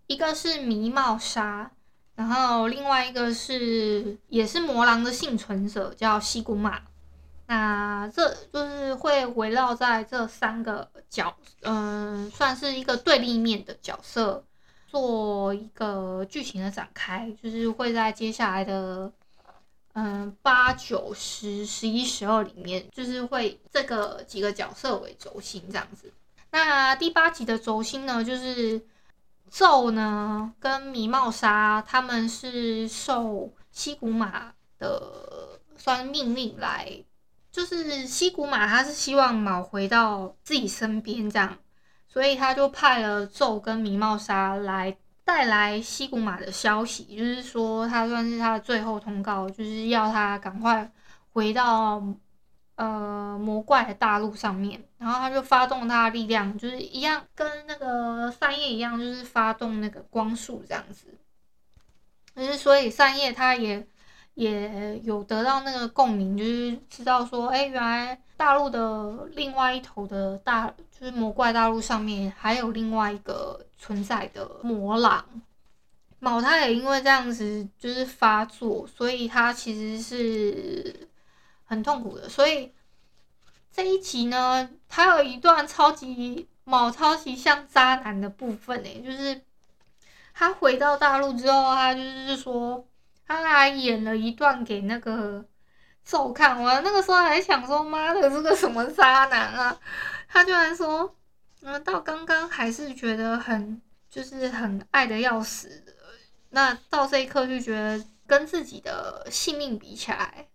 [0.08, 1.72] 一个是迷帽沙。
[2.16, 6.82] 然后另外一个是也是魔狼的幸存者，叫西古马。
[7.48, 14.44] 那这就是会围绕在这三个角，嗯、算是一个对立面的角色，
[14.88, 19.10] 做一个剧情的展开，就是会在接下来的
[19.94, 26.12] 嗯八九十十一十二里面，就是会这个几个角色为轴心这样子。
[26.52, 28.82] 那第八集的轴心呢，就是。
[29.52, 37.04] 咒呢，跟迷茂沙他们是受西古马的算命令来，
[37.52, 41.58] 就是西古马他是希望卯回到自己身边这样，
[42.08, 44.96] 所以他就派了咒跟迷帽纱来
[45.26, 50.92] 带来西古马的消息，就是说他算是他的最后通告，就是要他赶快
[51.34, 52.04] 回到。
[52.80, 61.14] 呃，魔怪的大陆上面，然后他就发动他的力量，就是一样跟那个善叶一样，就是发动那个光束这样子。
[62.34, 63.86] 就是所以三叶他也
[64.36, 75.26] 也有得到那个共鸣，就是知道说，哎，原来大陆的另外一头的大，就是魔怪大陆上面还有另外一个存在的魔狼。
[76.20, 81.09] 卯他也因为这样子就是发作，所以他其实是。
[81.70, 82.74] 很痛苦的，所以
[83.72, 89.40] 这一集呢，他有一段超级某超级像渣男的部分诶，就是
[90.34, 92.84] 他回到大陆之后，他就是说
[93.28, 95.46] 他还演了一段给那个
[96.04, 99.80] 咒看，我那个时候还想说妈的，这个什么渣男啊？
[100.28, 101.16] 他居然说，
[101.62, 105.94] 嗯，到刚刚还是觉得很就是很爱的要死的，
[106.50, 110.48] 那到这一刻就觉得跟自己的性命比起来。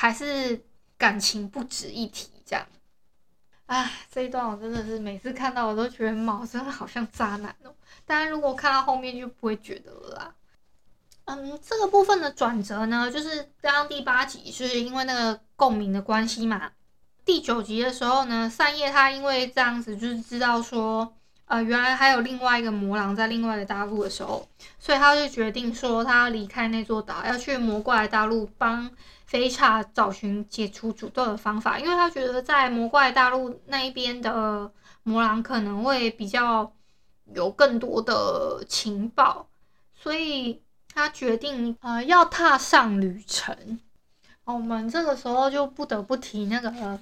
[0.00, 0.58] 还是
[0.96, 2.66] 感情不值一提，这样。
[3.66, 7.74] 哎，这一段我真的是每次看到我都觉得毛真的好像渣男哦。
[8.06, 10.34] 但是如果看到后面就不会觉得了啦。
[11.26, 16.72] 嗯，这个部分的转折呢，就是刚刚第八集是因为那个共鸣的关系嘛。
[17.26, 24.48] 第九集的时候呢，善叶他因为这样子就是知道说，呃，原来还有另外一个魔狼在另外的大陆的时候，
[24.78, 28.90] 所以他就决定说他要离开那座岛，要去魔怪大陆帮。
[29.30, 34.68] 飞差找寻解除诅咒的方法，因为他觉得在魔怪大陆那一边的
[35.04, 36.72] 魔狼可能会比较
[37.32, 39.46] 有更多的情报，
[39.94, 40.60] 所以
[40.92, 43.78] 他决定呃要踏上旅程。
[44.42, 46.98] 我们这个时候就不得不提那个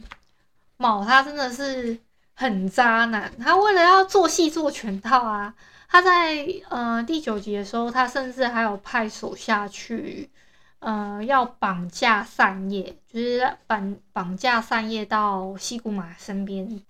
[0.76, 1.98] 卯，他真的是
[2.34, 3.32] 很渣男。
[3.38, 5.54] 他为了要做戏做全套啊，
[5.88, 10.28] 他在呃第九集的时候，他甚至还有派手下去。
[10.80, 16.80] 呃，要绑架善叶，就是绑绑架善叶到西古马身边，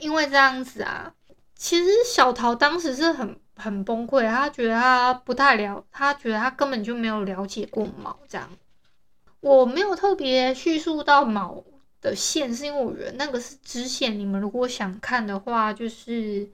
[0.00, 1.14] 因为这样子啊，
[1.54, 8.48] 其实小桃当时是很很崩溃，他觉得他不太了，他觉得他根本就没有了解过卯这样。
[9.40, 11.64] 我没有特别叙述到卯
[12.00, 16.48] 的线，是因为我觉得那个是支线，你们如果想看的话，就是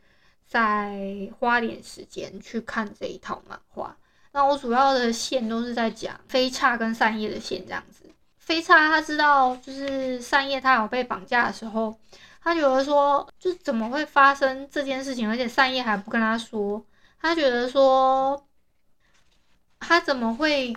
[0.47, 3.97] 再花点时间去看这一套漫画。
[4.39, 8.05] 那我主要的线都是在讲飞叉跟善叶的线这样子。
[8.39, 11.93] 飞叉他知道就是善叶他有被绑架的时候，
[12.41, 16.81] 他觉得说就怎么会发生这件事情，而且善叶还不跟他说，
[17.21, 18.41] 他觉得说
[19.81, 20.73] 他怎么会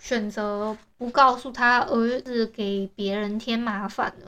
[0.00, 4.26] 选择不告诉他儿子给别人添麻烦呢？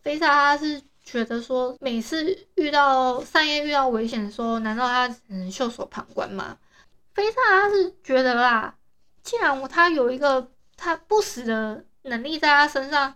[0.00, 6.56] 飞叉他是觉得说，每次遇到善叶遇到危险的时候，难道他只能袖手旁观吗？
[7.14, 8.76] 菲萨他是觉得啦，
[9.22, 13.14] 既然我他有一个他不死的能力在他身上，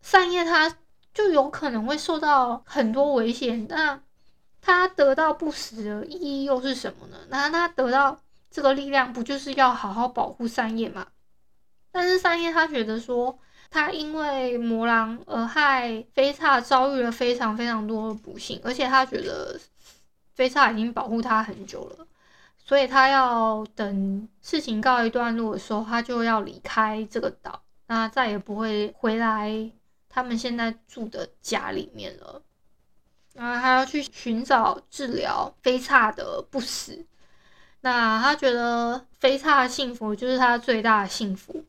[0.00, 0.74] 善叶他
[1.12, 3.66] 就有可能会受到很多危险。
[3.68, 4.00] 那
[4.62, 7.18] 他得到不死的意义又是什么呢？
[7.28, 8.18] 那他得到
[8.50, 11.06] 这个力量，不就是要好好保护善叶吗？
[11.92, 13.38] 但是善叶他觉得说，
[13.70, 19.60] 他因为魔狼而害菲萨遭遇了非常非常多的不幸，而且他觉得
[20.34, 22.05] 菲萨已经保护他很久了，
[22.66, 29.70] 所以他要等事情告一段落的时候，他就要离开这个岛，那再也不会回来
[30.08, 32.42] 他们现在住的家里面了。
[33.34, 37.06] 然后他要去寻找治疗菲差的不死，
[37.82, 41.64] 那他觉得菲差的幸福就是他最大的幸福。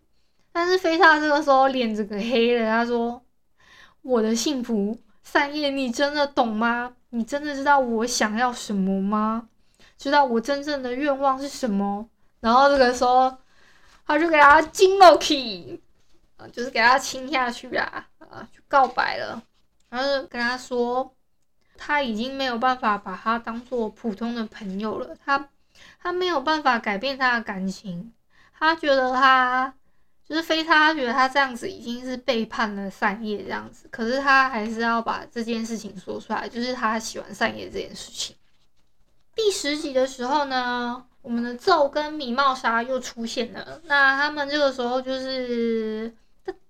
[0.52, 3.22] 但是菲差这个时候脸整个黑了，他说
[4.02, 6.96] ：“我的幸福，三叶，你真的懂吗？
[7.10, 9.50] 你真的知道我想要什么吗？
[9.98, 12.08] 知道我真正的愿望是什么？”
[12.40, 13.36] 然后这个时候，
[14.06, 15.82] 他就给他亲了去，
[16.38, 19.42] 啊，就是给他亲下去啊，啊，就告白了。
[19.90, 21.14] 然后就跟他说，
[21.78, 25.50] 他已经没有办法把他当做普通的朋友了，他
[26.02, 28.14] 他没有办法改变他的感情，
[28.58, 29.74] 他觉得他。
[30.28, 38.36] 就是非，他觉得他这样子已经是背叛了善叶这样子，可是他还是要把这件事情说出来，就是他喜欢善叶这件事情。
[39.38, 46.14] 第十集的时候呢，我们的咒跟米茂纱又出现了，那他们这个时候就是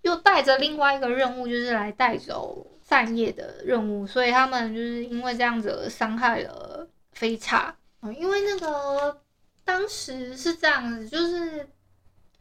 [0.02, 7.74] 又带着另外一个任务，就是来带走善叶的任务，所以他们就是因为这样子而伤害了飞叉。
[8.02, 9.22] 嗯，因为那个
[9.64, 11.68] 当时是这样子，就是。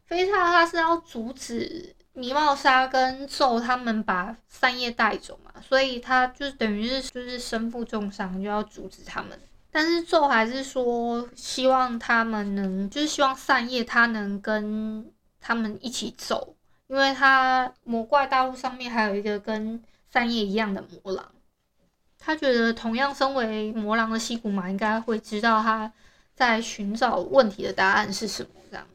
[0.08, 9.36] 飞叉他是要阻止米帽纱跟咒他们把三叶带走嘛，所以他就等于是就是身负重伤，就要阻止他们。
[9.76, 16.56] 但是咒还是说希望他们能，就是希望善叶他能跟他们一起走，
[16.86, 21.30] 因为他魔怪大陆上面还有一个跟善叶一样的魔狼，
[22.18, 25.92] 他觉得同样身为魔狼的西谷马应该会知道他
[26.34, 28.86] 在寻找问题的答案是什么这样。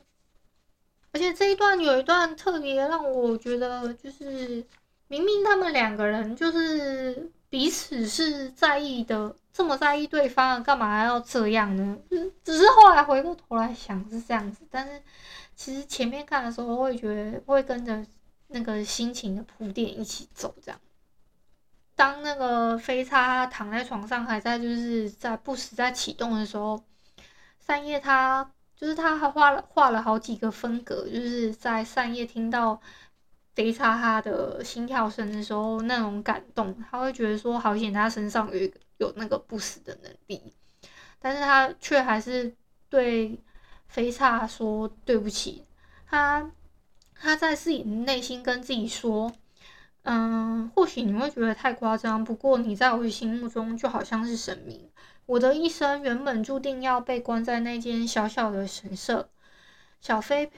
[1.12, 4.66] 而且这一段有一段特别让我觉得，就是
[5.08, 11.98] 明明他们两个人就是彼此是在意的，这么在意对方，干嘛要这样呢？
[12.44, 15.00] 只是后来回过头来想是这样子，但是
[15.56, 18.04] 其实前面看的时候会觉得会跟着
[18.48, 20.80] 那个心情的铺垫一起走，这样。
[21.96, 26.82] 当那个菲萨躺在床上还在就是在不时在启动的时候，
[27.60, 28.50] 善叶他。
[28.74, 32.82] 就是他还画了画了好几个分格，就是在善叶听到
[33.62, 40.52] 菲萨他的心跳声的时候那种感动，他会觉得说好险他身上有有那个不死的能力，
[41.20, 42.52] 但是他却还是
[42.90, 43.40] 对
[43.88, 45.64] 菲叉说对不起，
[46.08, 46.50] 他
[47.14, 49.32] 他在自己的内心跟自己说，
[50.02, 54.90] 嗯，或许你会觉得太夸张，不过你在我心目中就好像是神明。
[55.28, 59.30] 我的一生原本注定要被关在那间小小的神社，
[60.02, 60.52] 小飞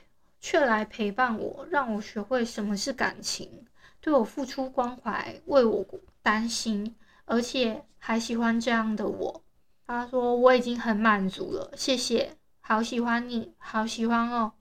[0.43, 3.65] 却来陪伴我，让我学会什么是感情，
[4.01, 5.85] 对我付出关怀，为我
[6.21, 9.41] 担心，而且还喜欢这样的我。
[9.87, 14.51] 他说我已经很满足了，谢谢，好喜欢你，好喜欢哦。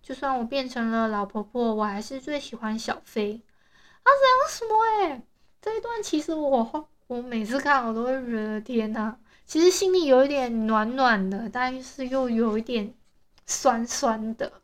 [0.00, 3.42] 就算我变成了老婆婆，我还是最喜欢小飞。
[4.04, 5.22] 啊，这样说诶，
[5.60, 9.16] 这一段其实我我每次看我都会觉得天呐。
[9.44, 12.94] 其实心里有一点暖暖的，但是又有一点
[13.44, 14.61] 酸酸的。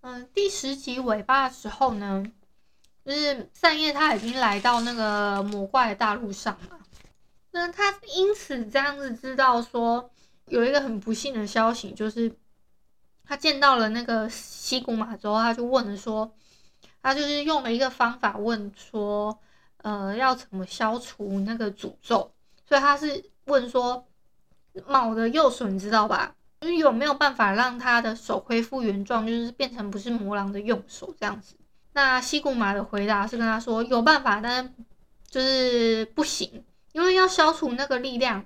[0.00, 2.24] 嗯，第十集尾巴的时候呢，
[3.04, 6.78] 就是善叶他已经来到那个魔怪的大陆上了。
[7.50, 10.10] 那他因此这样子知道说，
[10.46, 12.34] 有一个很不幸的消息，就是
[13.24, 16.32] 他见到了那个西古马之后，他就问了说，
[17.02, 19.38] 他就是用了一个方法问说，
[19.78, 22.32] 呃，要怎么消除那个诅咒？
[22.66, 23.24] 所以他是。
[23.48, 24.06] 问说，
[24.86, 26.34] 卯的右手你知道吧？
[26.60, 31.54] 就是有没有办法让他的手恢复原状，就是变成不是魔狼的右手这样子？
[31.92, 34.70] 那西谷马的回答是跟他说有办法，但是
[35.28, 38.44] 就是不行，因为要消除那个力量，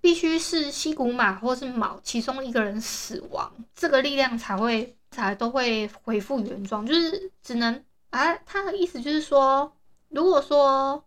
[0.00, 9.72] 必须是西谷马或是卯其中一个人死亡，这个力量才会才都会恢复原状，就是只能啊，他的意思就是说，
[10.08, 11.04] 如果说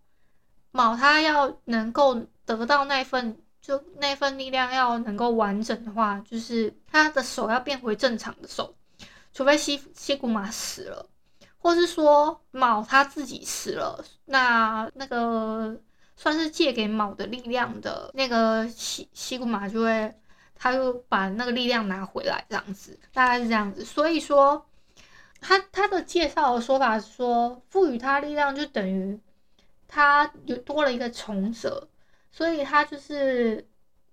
[0.71, 2.21] 卯他要能够。
[2.49, 8.75] 得到那份就那份力量要能够完整的话，就是他的手要变回正常的手，
[9.33, 11.05] 除非西西古玛死了，
[11.57, 15.79] 或是说卯他自己死了，那那个
[16.15, 20.13] 算是借给卯的力量的那个西西古玛就会，
[20.55, 23.85] 他就把那个力量拿回来，这样子，大概是这样子。
[23.85, 24.65] 所以说，
[25.39, 29.19] 他他的介绍的说法是说，赋予他力量就等于
[29.87, 31.87] 他有多了一个从者，
[32.31, 33.65] 所以他就是。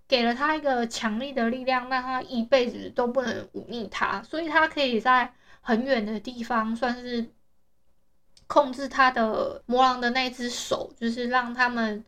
[0.09, 7.29] 给了他一个强力的力量，让他一辈子都不能忤逆他，所以他可以在很远的地方算是
[8.47, 12.05] 控制他的魔狼的那只手，就是让他们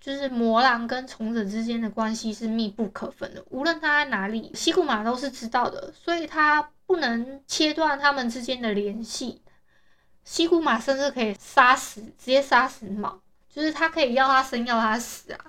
[0.00, 9.40] 就是魔狼跟虫子之间的关系是密不可分的，无论他在哪里，西古玛都是知道的，所以他不能切断他们之间的联系。
[10.24, 13.20] 西古玛甚至可以杀死，直接杀死卯，
[13.56, 15.46] 就是他可以要他生，要他死啊。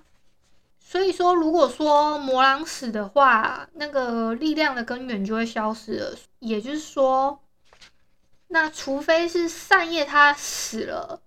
[0.80, 6.18] 所以说，如果说魔狼死的话，那个力量的根源就会消失了。
[6.40, 7.44] 也就是说，
[8.48, 11.22] 那除非是善叶他死了，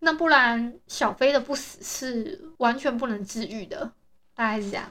[0.00, 3.92] 那不然小飞的不死是完全不能治愈的。
[4.34, 4.90] 大概是这样。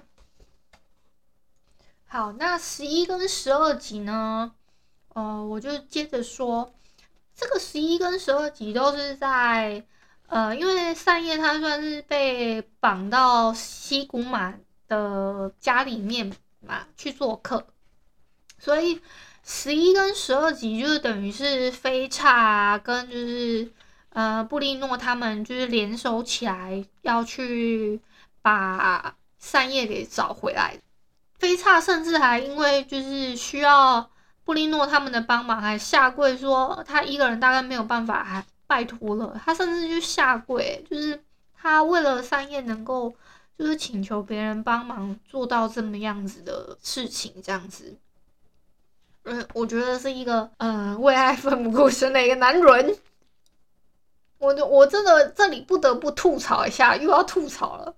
[2.06, 4.54] 好，那十一跟十二集呢？
[5.10, 6.74] 呃，我就接着说，
[7.36, 9.86] 这个十一跟十二集都是在。
[10.28, 14.54] 呃，因为善叶他算是被绑到西古玛
[14.90, 17.66] 的家里面嘛去做客，
[18.60, 19.02] 所以
[19.42, 23.72] 十一跟十二集就是等于是飞叉跟就是
[24.10, 28.02] 呃布利诺他们就是联手起来要去
[28.42, 30.78] 把善叶给找回来。
[31.40, 34.12] 飞叉甚至还因为就是需要
[34.44, 38.46] 布利诺他们的帮忙，还下跪说他一个人大概没有办法还。
[38.68, 41.24] 拜托了，他甚至就下跪，就是
[41.56, 43.14] 他为了三叶能够，
[43.58, 47.96] 就是请求别人帮忙做到这么样子的事情，这样子，
[49.24, 52.98] 嗯，我觉得是一个嗯为爱奋不顾身的一个男人。
[54.38, 57.96] 我我真的这里不得不吐槽一下，又要吐槽了。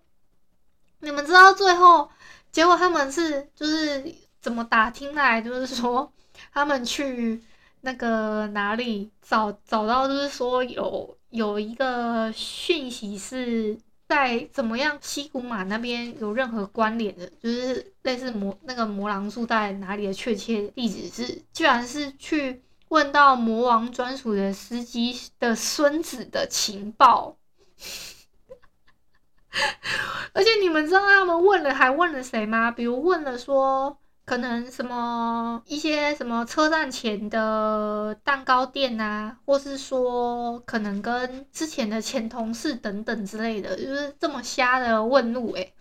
[1.00, 2.10] 你们知道最后
[2.52, 6.14] 结果他们是就是怎么打听来，就是说
[6.54, 7.44] 他们去。
[7.82, 13.78] 那个哪里找找到，就是说有有一个讯息是
[14.08, 27.38] 在怎么样西古玛那边有任何关联的，就是类似魔那个魔狼住在哪里的确切地址是，居然是去问到魔王专属的司机的孙子的情报，
[30.34, 32.72] 而且你们知道他们问了还问了谁吗？
[32.72, 33.98] 比如问了说。
[34.30, 45.74] 可能什么一些什么车站前的蛋糕店啊，或是说可能跟之前的前同事等等之类的，就是这么瞎的问路诶、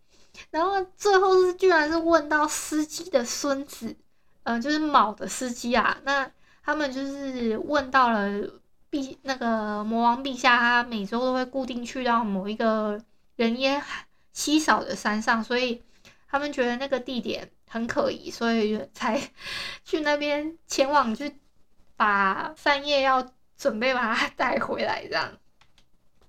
[0.50, 3.94] 然后最后是居然是问到司机的孙子，
[4.44, 5.98] 嗯、就是卯的司机啊。
[6.04, 6.30] 那
[6.64, 8.30] 他们就是问到了
[8.90, 12.98] 陛那个魔王陛下，他每周都会固定去到某一个
[13.36, 13.82] 人烟
[14.32, 15.82] 稀少的山上，所以
[16.30, 17.50] 他们觉得那个地点。
[17.68, 19.20] 很可疑，所以就才
[19.84, 21.38] 去那边前往去
[21.96, 25.06] 把善叶要准备把他带回来。
[25.06, 25.32] 这样，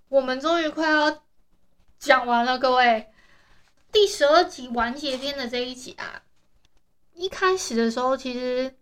[0.07, 1.23] 我们终于快要
[1.97, 3.07] 讲完了，各位。
[3.91, 6.21] 第十二集完结篇的这一集啊，
[7.13, 8.77] 一开始的时候，其实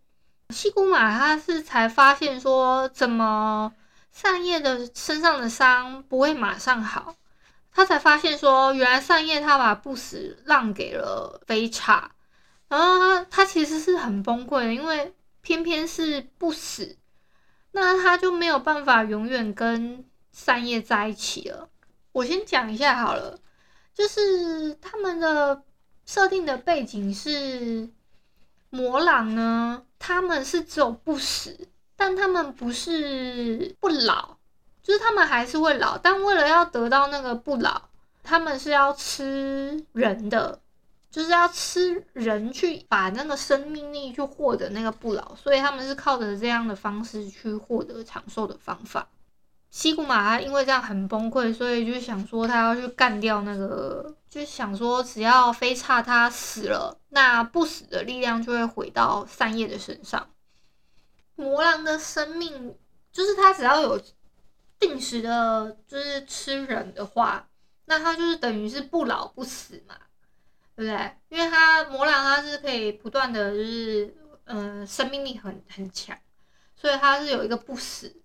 [0.49, 3.74] 西古玛他是才发现说，怎么
[4.12, 7.16] 善叶的身上的伤不会马上好，
[7.72, 12.12] 他才发现说，原来善叶他把不死让给了飞叉。
[12.70, 16.97] 然后他他其实是很崩溃的，因为偏偏是不死，
[17.72, 21.70] 那他就没有办法永远跟三叶在一起了。
[22.11, 23.39] 我先讲一下好了，
[23.93, 25.63] 就是他们的
[26.05, 27.89] 设定的背景是
[28.70, 34.36] 魔狼呢，他们是只有不死，但他们不是不老，
[34.84, 37.84] 就是他们还是会老，但为了要得到那个不老，
[38.24, 40.59] 他们是要吃人的。
[41.18, 49.09] 就是要吃人去把那个生命力去获得那个不老，所以他们是靠着这样的方式去获得长寿的方法。
[49.72, 60.30] 西古玛他因为这样很崩溃，所以就想说他要去干掉那个，就想说只要飞叉他死了，那不死的力量就会回到三叶的身上。
[61.36, 62.78] 魔狼的生命
[63.11, 63.99] 就是他只要有
[64.80, 67.47] 定时的，就是吃人的话，
[67.86, 69.95] 那他就是等于是不老不死嘛。
[70.78, 71.17] 对不对？
[71.30, 76.15] 因为他魔狼他是可以不断的就是，嗯、呃，生命力很很强，
[76.75, 78.15] 所以他是有一个不死。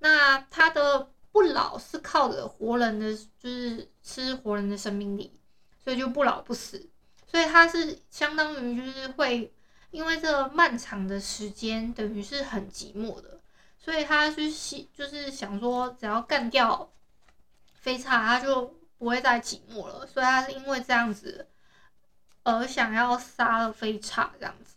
[0.00, 5.40] 那他的不老是靠着活人的，就是吃活人的生命力，
[5.82, 6.86] 所以就不老不死。
[7.26, 9.50] 所以他是相当于就是会
[9.90, 13.40] 因为这漫长的时间等于是很寂寞的，
[13.78, 16.92] 所以他去西就是想说，只要干掉
[17.72, 18.66] 飞叉，他就
[18.98, 20.06] 不会再寂寞了。
[20.06, 21.48] 所以他是因为这样子
[22.46, 24.76] 而想要杀了飞叉这样子。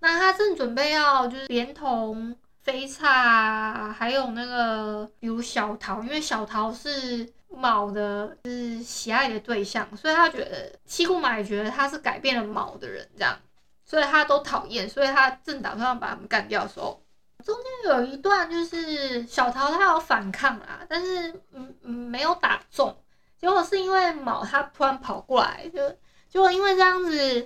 [0.00, 7.32] 那他正准备要就是连同飞叉，还有那个比如小桃，因为小桃是。
[7.50, 13.40] 卯的就是喜爱的对象，所以他觉得西谷马也觉得他是改变了卯的人，这样，
[13.86, 17.02] 所以他都讨厌，所以他正打算把他们干掉的时候，
[17.42, 22.94] 中间有一段就是小桃他有反抗啊，但是嗯没有打中，
[23.40, 25.88] 结果是因为卯他突然跑过来，就
[26.28, 27.40] 结果因为这样子，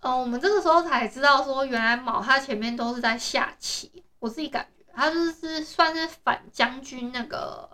[0.00, 7.68] 嗯、呃，我们这个时候才知道说原来卯他前面都是在下棋，我自己感觉他就是算是反将军那个。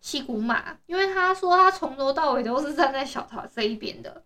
[0.00, 4.22] 西古马，因为他说他从头到尾都是站在小桃这一边的，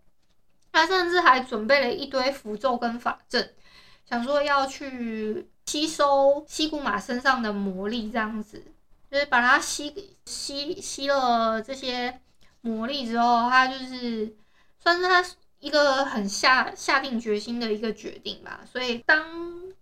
[0.70, 3.54] 他甚至还准备了一堆符咒跟法阵，
[4.04, 8.62] 想说要去吸收西古马身上的魔力，这样子，
[9.10, 12.20] 就是把他吸吸吸了这些
[12.62, 14.34] 魔力之后，他就是
[14.78, 15.22] 算是他
[15.58, 18.60] 一个很下下定决心的一个决定吧。
[18.64, 19.24] 所以当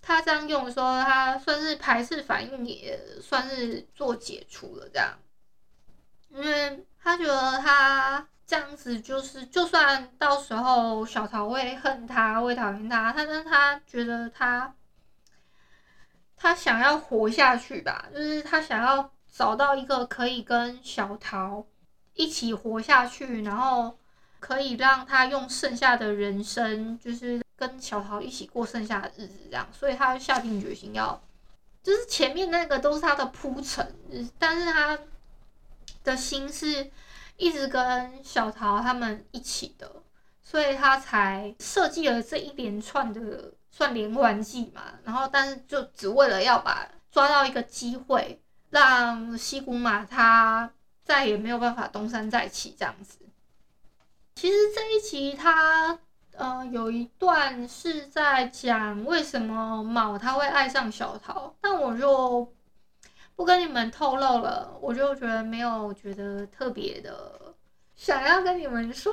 [0.03, 5.19] 他这样用的时候，他算是排斥反应，也算是做解除了这样。
[6.31, 14.75] 因为他觉得他这样子就是，就算到时候小桃会恨他，会讨厌他，但是他觉得他
[16.37, 21.67] 他想要活下去吧，就是他想要找到一个可以跟小桃
[22.21, 23.97] 一起活下去，然后
[24.39, 31.21] 可以让他用剩下的人生，就是跟小桃一起过剩下的日子，这样，所以他下定决心要，
[31.83, 33.95] 就是前面那个都是他的铺陈，
[34.39, 34.99] 但是他。
[36.03, 36.91] 的心是
[37.37, 39.87] 一直跟小桃他们一起的，
[40.43, 44.81] 所以他才设计了这一连串的算连环计嘛。
[45.05, 48.41] 然后，但是就只为了要把抓到一个机会，
[48.71, 50.73] 让西古马他
[51.11, 53.19] 再也没有办法东山再起这样子。
[54.37, 55.99] 其实这一集他
[56.37, 62.53] 呃有一段是在讲为什么卯他会爱上小桃，但我就。
[63.37, 67.55] 不跟你们透露了，我就觉得没有觉得特别的
[67.97, 69.11] 想要跟你们说，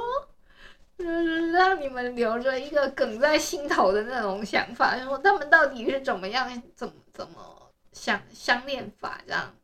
[0.97, 9.55] 嗯，让你们留着一个梗在心头的那种想法，说他们到底是怎么样，怎么怎么想相恋法这样。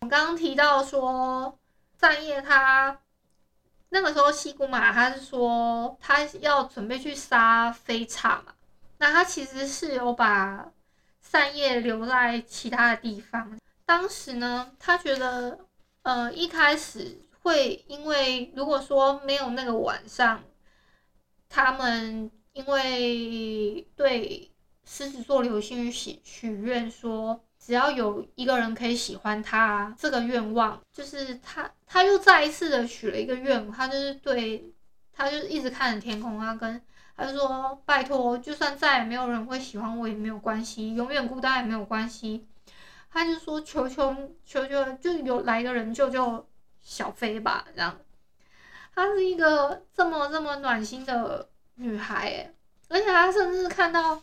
[0.00, 1.58] 我刚刚提到说，
[2.00, 3.00] 善叶他
[3.90, 8.54] 那个时候西古马他是说他要准备去杀飞叉嘛，
[8.98, 10.72] 那他其实是有把。
[11.22, 13.56] 善叶留在其他的地方。
[13.84, 15.60] 当时呢，他觉得，
[16.02, 20.42] 呃，一开始会因为如果说没有那个晚上，
[21.48, 24.50] 他们因为对
[24.84, 34.72] 狮子座流星雨许许愿说，只要有一个人可以喜欢他，这个愿望就是他，他又再一次的许了一个愿，他就是对，
[35.12, 36.82] 他就一直看着天空，他跟。
[37.16, 42.48] 他就说：“拜托，就算再也没有人会喜欢我也没有关系，永远孤单也没有关系。”
[43.12, 46.48] 他就说：“求求求求，就有来个人救救
[46.80, 47.94] 小飞吧。”这样，
[48.94, 52.54] 她是一个这么这么暖心的女孩，
[52.88, 54.18] 而且她甚至看到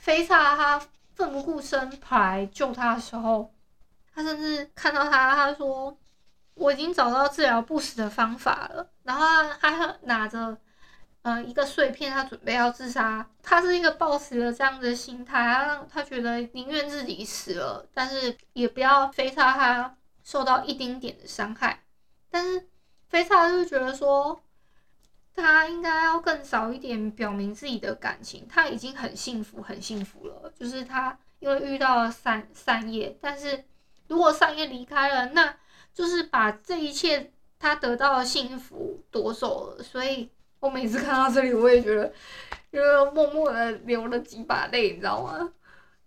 [0.00, 3.52] 飞差他奋不顾身跑来救他的时候，
[4.14, 5.96] 他甚至看到他，他说
[6.54, 9.26] ：“我已经找到治疗不死的方法了。”然后
[9.60, 10.56] 他还拿着。
[11.22, 21.82] 呃，一个碎片，他准备要自杀，他是一个抱持了这样的心态，他让他觉得宁愿自己死了，但是也不要飞差他受到一丁点的伤害。
[22.30, 22.68] 但是
[23.08, 24.38] 飞差就觉得说，
[25.34, 30.52] 他应该要更早一点表明自己的感情，他已经很幸福，很幸福了。
[30.58, 33.64] 就是他因为遇到了善善叶，但是
[34.08, 35.56] 如果善叶离开了，那
[35.92, 40.30] 就是把这一切他得到的幸福夺走了，所以。
[40.60, 42.10] 我每次看到这里，我也觉得，
[42.72, 45.52] 就是默默的流了几把泪，你知道吗？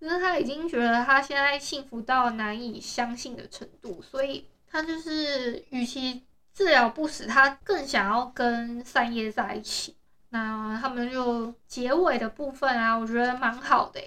[0.02, 6.24] 就是他已经觉得他现在幸福到难以相信的程度，所以他就是与其
[6.58, 9.96] 治疗不死，他更想要跟三叶在一起。
[10.30, 14.02] 那他们就结尾的部分啊，我觉得蛮好的。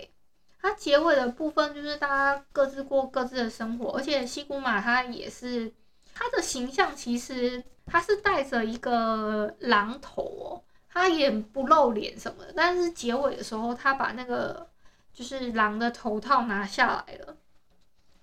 [0.60, 5.72] 他结尾的部分就是大家各自过各自的生活，而且西古马他也是
[6.12, 7.62] 他的形象，其实。
[7.86, 14.64] 他是戴着一个狼头哦，他也不露脸什么的，但是结尾的时候，他把那个
[15.12, 17.36] 就是狼的头套拿下来了，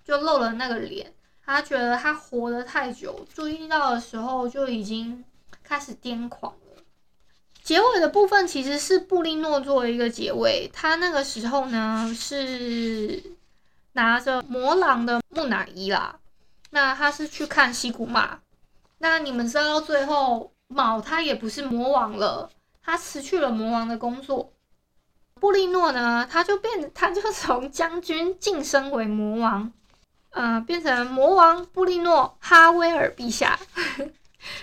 [0.02, 1.12] 就露了那个脸。
[1.48, 5.24] 他觉得他活得太久，注意到的时候就已经
[5.64, 6.82] 开始癫狂了。
[7.62, 13.22] 结尾的部分其实是布利诺做的一个结尾，他那个时候呢是
[13.92, 16.18] 拿着魔狼的木乃伊啦，
[16.68, 18.40] 那他是去看西古玛，
[18.98, 22.50] 那你们知道最后卯他也不是魔王了，
[22.82, 24.52] 他辞去了魔王的工作，
[25.40, 29.72] 布利诺呢他就变，他就从将军晋升为魔王，
[30.38, 33.58] 呃，变成魔王布利诺哈威尔陛下，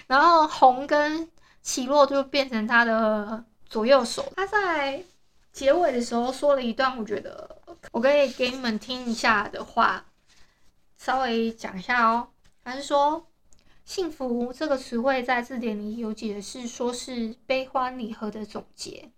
[0.08, 1.30] 然后红跟。
[1.66, 4.32] 奇洛就变成他的左右手。
[4.36, 5.04] 他在
[5.52, 7.58] 结尾的时候说了一段，我觉得
[7.92, 10.06] 我可以给你们听一下的话，
[10.96, 12.28] 稍微讲一下哦。
[12.64, 13.26] 他是说，
[13.84, 19.10] 幸福这个词汇在字典里有解释，说是悲欢离合的总结，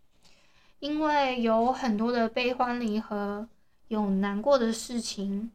[0.79, 3.49] 因为有很多的悲欢离合，
[3.89, 5.51] 有难过的事情，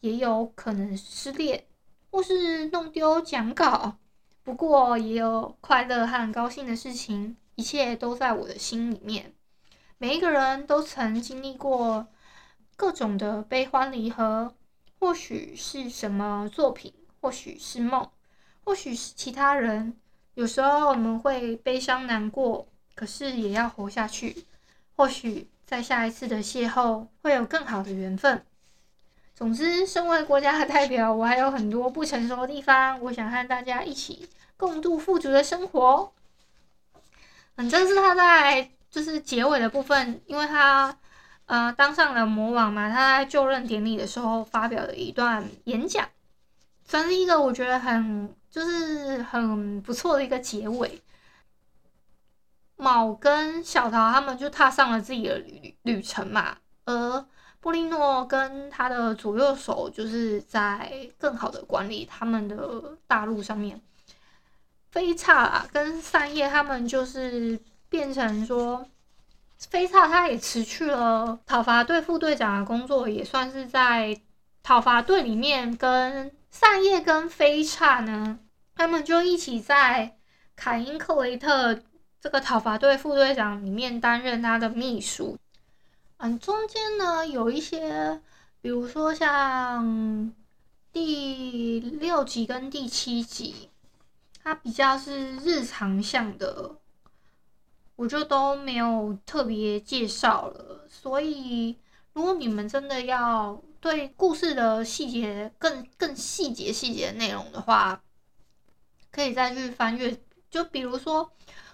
[0.00, 1.64] 也有可能失恋，
[2.10, 3.96] 或是弄丢讲稿。
[4.42, 9.34] 不过也有快乐和高兴的事情，一切都在我的心里面。
[9.98, 12.06] 每一个人都曾经历过
[12.76, 14.54] 各种的悲欢离合，
[14.98, 18.08] 或许是什么作品，或许是梦，
[18.64, 19.94] 或许是其他人。
[20.34, 24.46] 有时候我们会悲伤难过，可是也要活下去。
[24.96, 28.42] 或许在下一次的邂逅会有更好的缘分。
[29.40, 34.28] 总之，身为国家的代表，我还有很多不成熟的地方，我想和大家一起。
[34.58, 36.12] 共度富足的生活。
[37.56, 40.94] 嗯，这是他在就是结尾的部分，因为他
[41.46, 46.06] 呃当上了魔王嘛，他在就任典礼的时候发表了一段演讲，
[46.84, 51.00] 算是一个我觉得很就是很不错的一个结尾。
[52.76, 57.24] 卯跟小桃他们就踏上了自己的旅旅程嘛，而
[57.60, 63.80] 布利诺跟他的左右手就是在更好的管理他们的大陆上面。
[64.90, 68.88] 飞刹，跟善叶他们就是变成说，
[69.58, 74.20] 飞刹他也辞去了讨伐队副队长的工作，也算是在
[74.62, 78.38] 讨伐队里面跟善叶跟飞刹呢，
[78.74, 80.16] 他们就一起在
[80.56, 81.78] 凯因克雷特
[82.20, 85.38] 这个讨伐队副队长里面担任他的秘书。
[86.22, 88.20] 嗯，中间呢有一些，
[88.60, 90.32] 比如说像
[90.92, 93.68] 第六集跟第七集。
[94.42, 96.76] 它比较是日常向的，
[97.94, 100.86] 我就都没有特别介绍了。
[100.88, 101.76] 所以，
[102.14, 108.02] 如果你们真的要对故事的细节更更细节细节内容的话，
[109.10, 110.18] 可以再去翻阅。
[110.50, 111.30] 就比如说，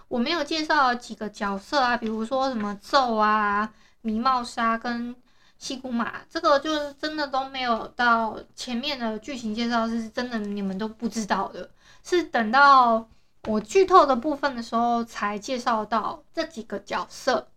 [0.08, 3.72] 我没有介绍几个角色啊，比如说什么咒啊、
[4.06, 5.14] 迷帽纱跟
[5.58, 11.68] 西古玛，这个就是真的都没有到前面的剧情介绍，是真的你们都不知道的。
[12.04, 13.08] 是等到
[13.48, 17.48] 我剧透的部分的时候才介绍到这几个角色。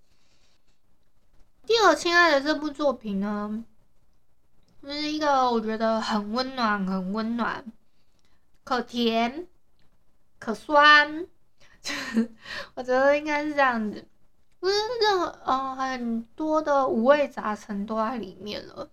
[1.68, 3.64] 第二，亲爱的这部作品呢，
[4.82, 7.64] 就是一个我觉得很温暖、很温暖，
[8.64, 9.46] 可甜
[10.40, 11.28] 可酸，
[12.74, 14.08] 我觉得应该是这样子，
[14.60, 18.90] 不是任何嗯很多的五味杂陈都在里面了。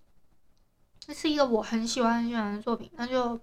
[0.99, 3.41] 这是一个我很喜欢很喜欢的作品，那就。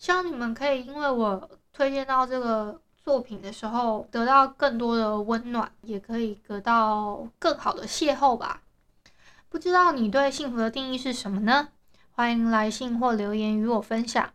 [0.00, 8.62] 希望你们可以因为我推荐到这个作品的时候，得到更多的温暖，也可以得到更好的邂逅吧。
[9.48, 11.70] 不知道你对幸福的定义是什么呢？
[12.12, 14.30] 欢迎来信或留言与我分享。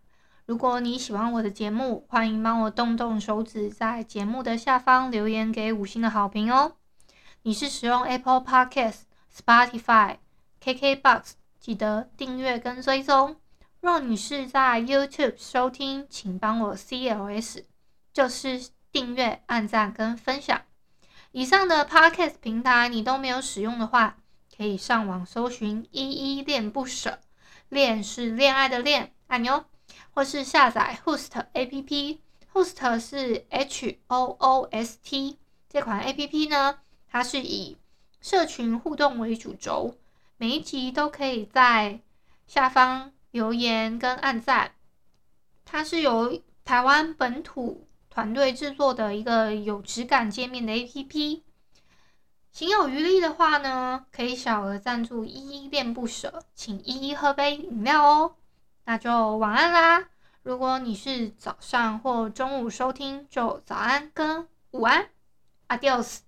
[0.46, 6.74] 如果你喜欢我的节目，欢迎帮我动动手指，在节目的下方留言给五星的好评哦。
[7.46, 9.02] 你是使用 Apple Podcasts、
[9.36, 10.16] Spotify、
[10.64, 13.36] KKBox，记得订阅跟追踪。
[13.82, 17.66] 若你是在 YouTube 收听，请帮我 CLS，
[18.14, 20.62] 就是订阅、按赞跟分享。
[21.34, 24.16] 以上的 Podcast 平台你都没有使用的话，
[24.56, 27.20] 可以上网搜寻“依依恋不舍”，
[27.68, 29.66] 恋是恋爱的恋，按钮，
[30.14, 36.78] 或是下载 Host APP，Host 是 H O O S T 这款 APP 呢，
[37.14, 37.78] 它是以
[38.22, 39.96] 社群互动为主轴，
[40.38, 42.02] 每一集都可以在
[42.48, 43.14] 下方。
[43.30, 44.74] 留言跟按赞，
[45.66, 51.42] 它是由台湾本土团队制作的一个有质感界面的 APP。
[52.52, 58.36] 行有余力的话呢，可以小额赞助依依恋不舍，请依依喝杯饮料哦。
[58.86, 60.10] 那就晚安啦！
[60.44, 65.10] 如果你是早上或中午收听，就早安跟午安
[65.70, 66.20] ，Adios。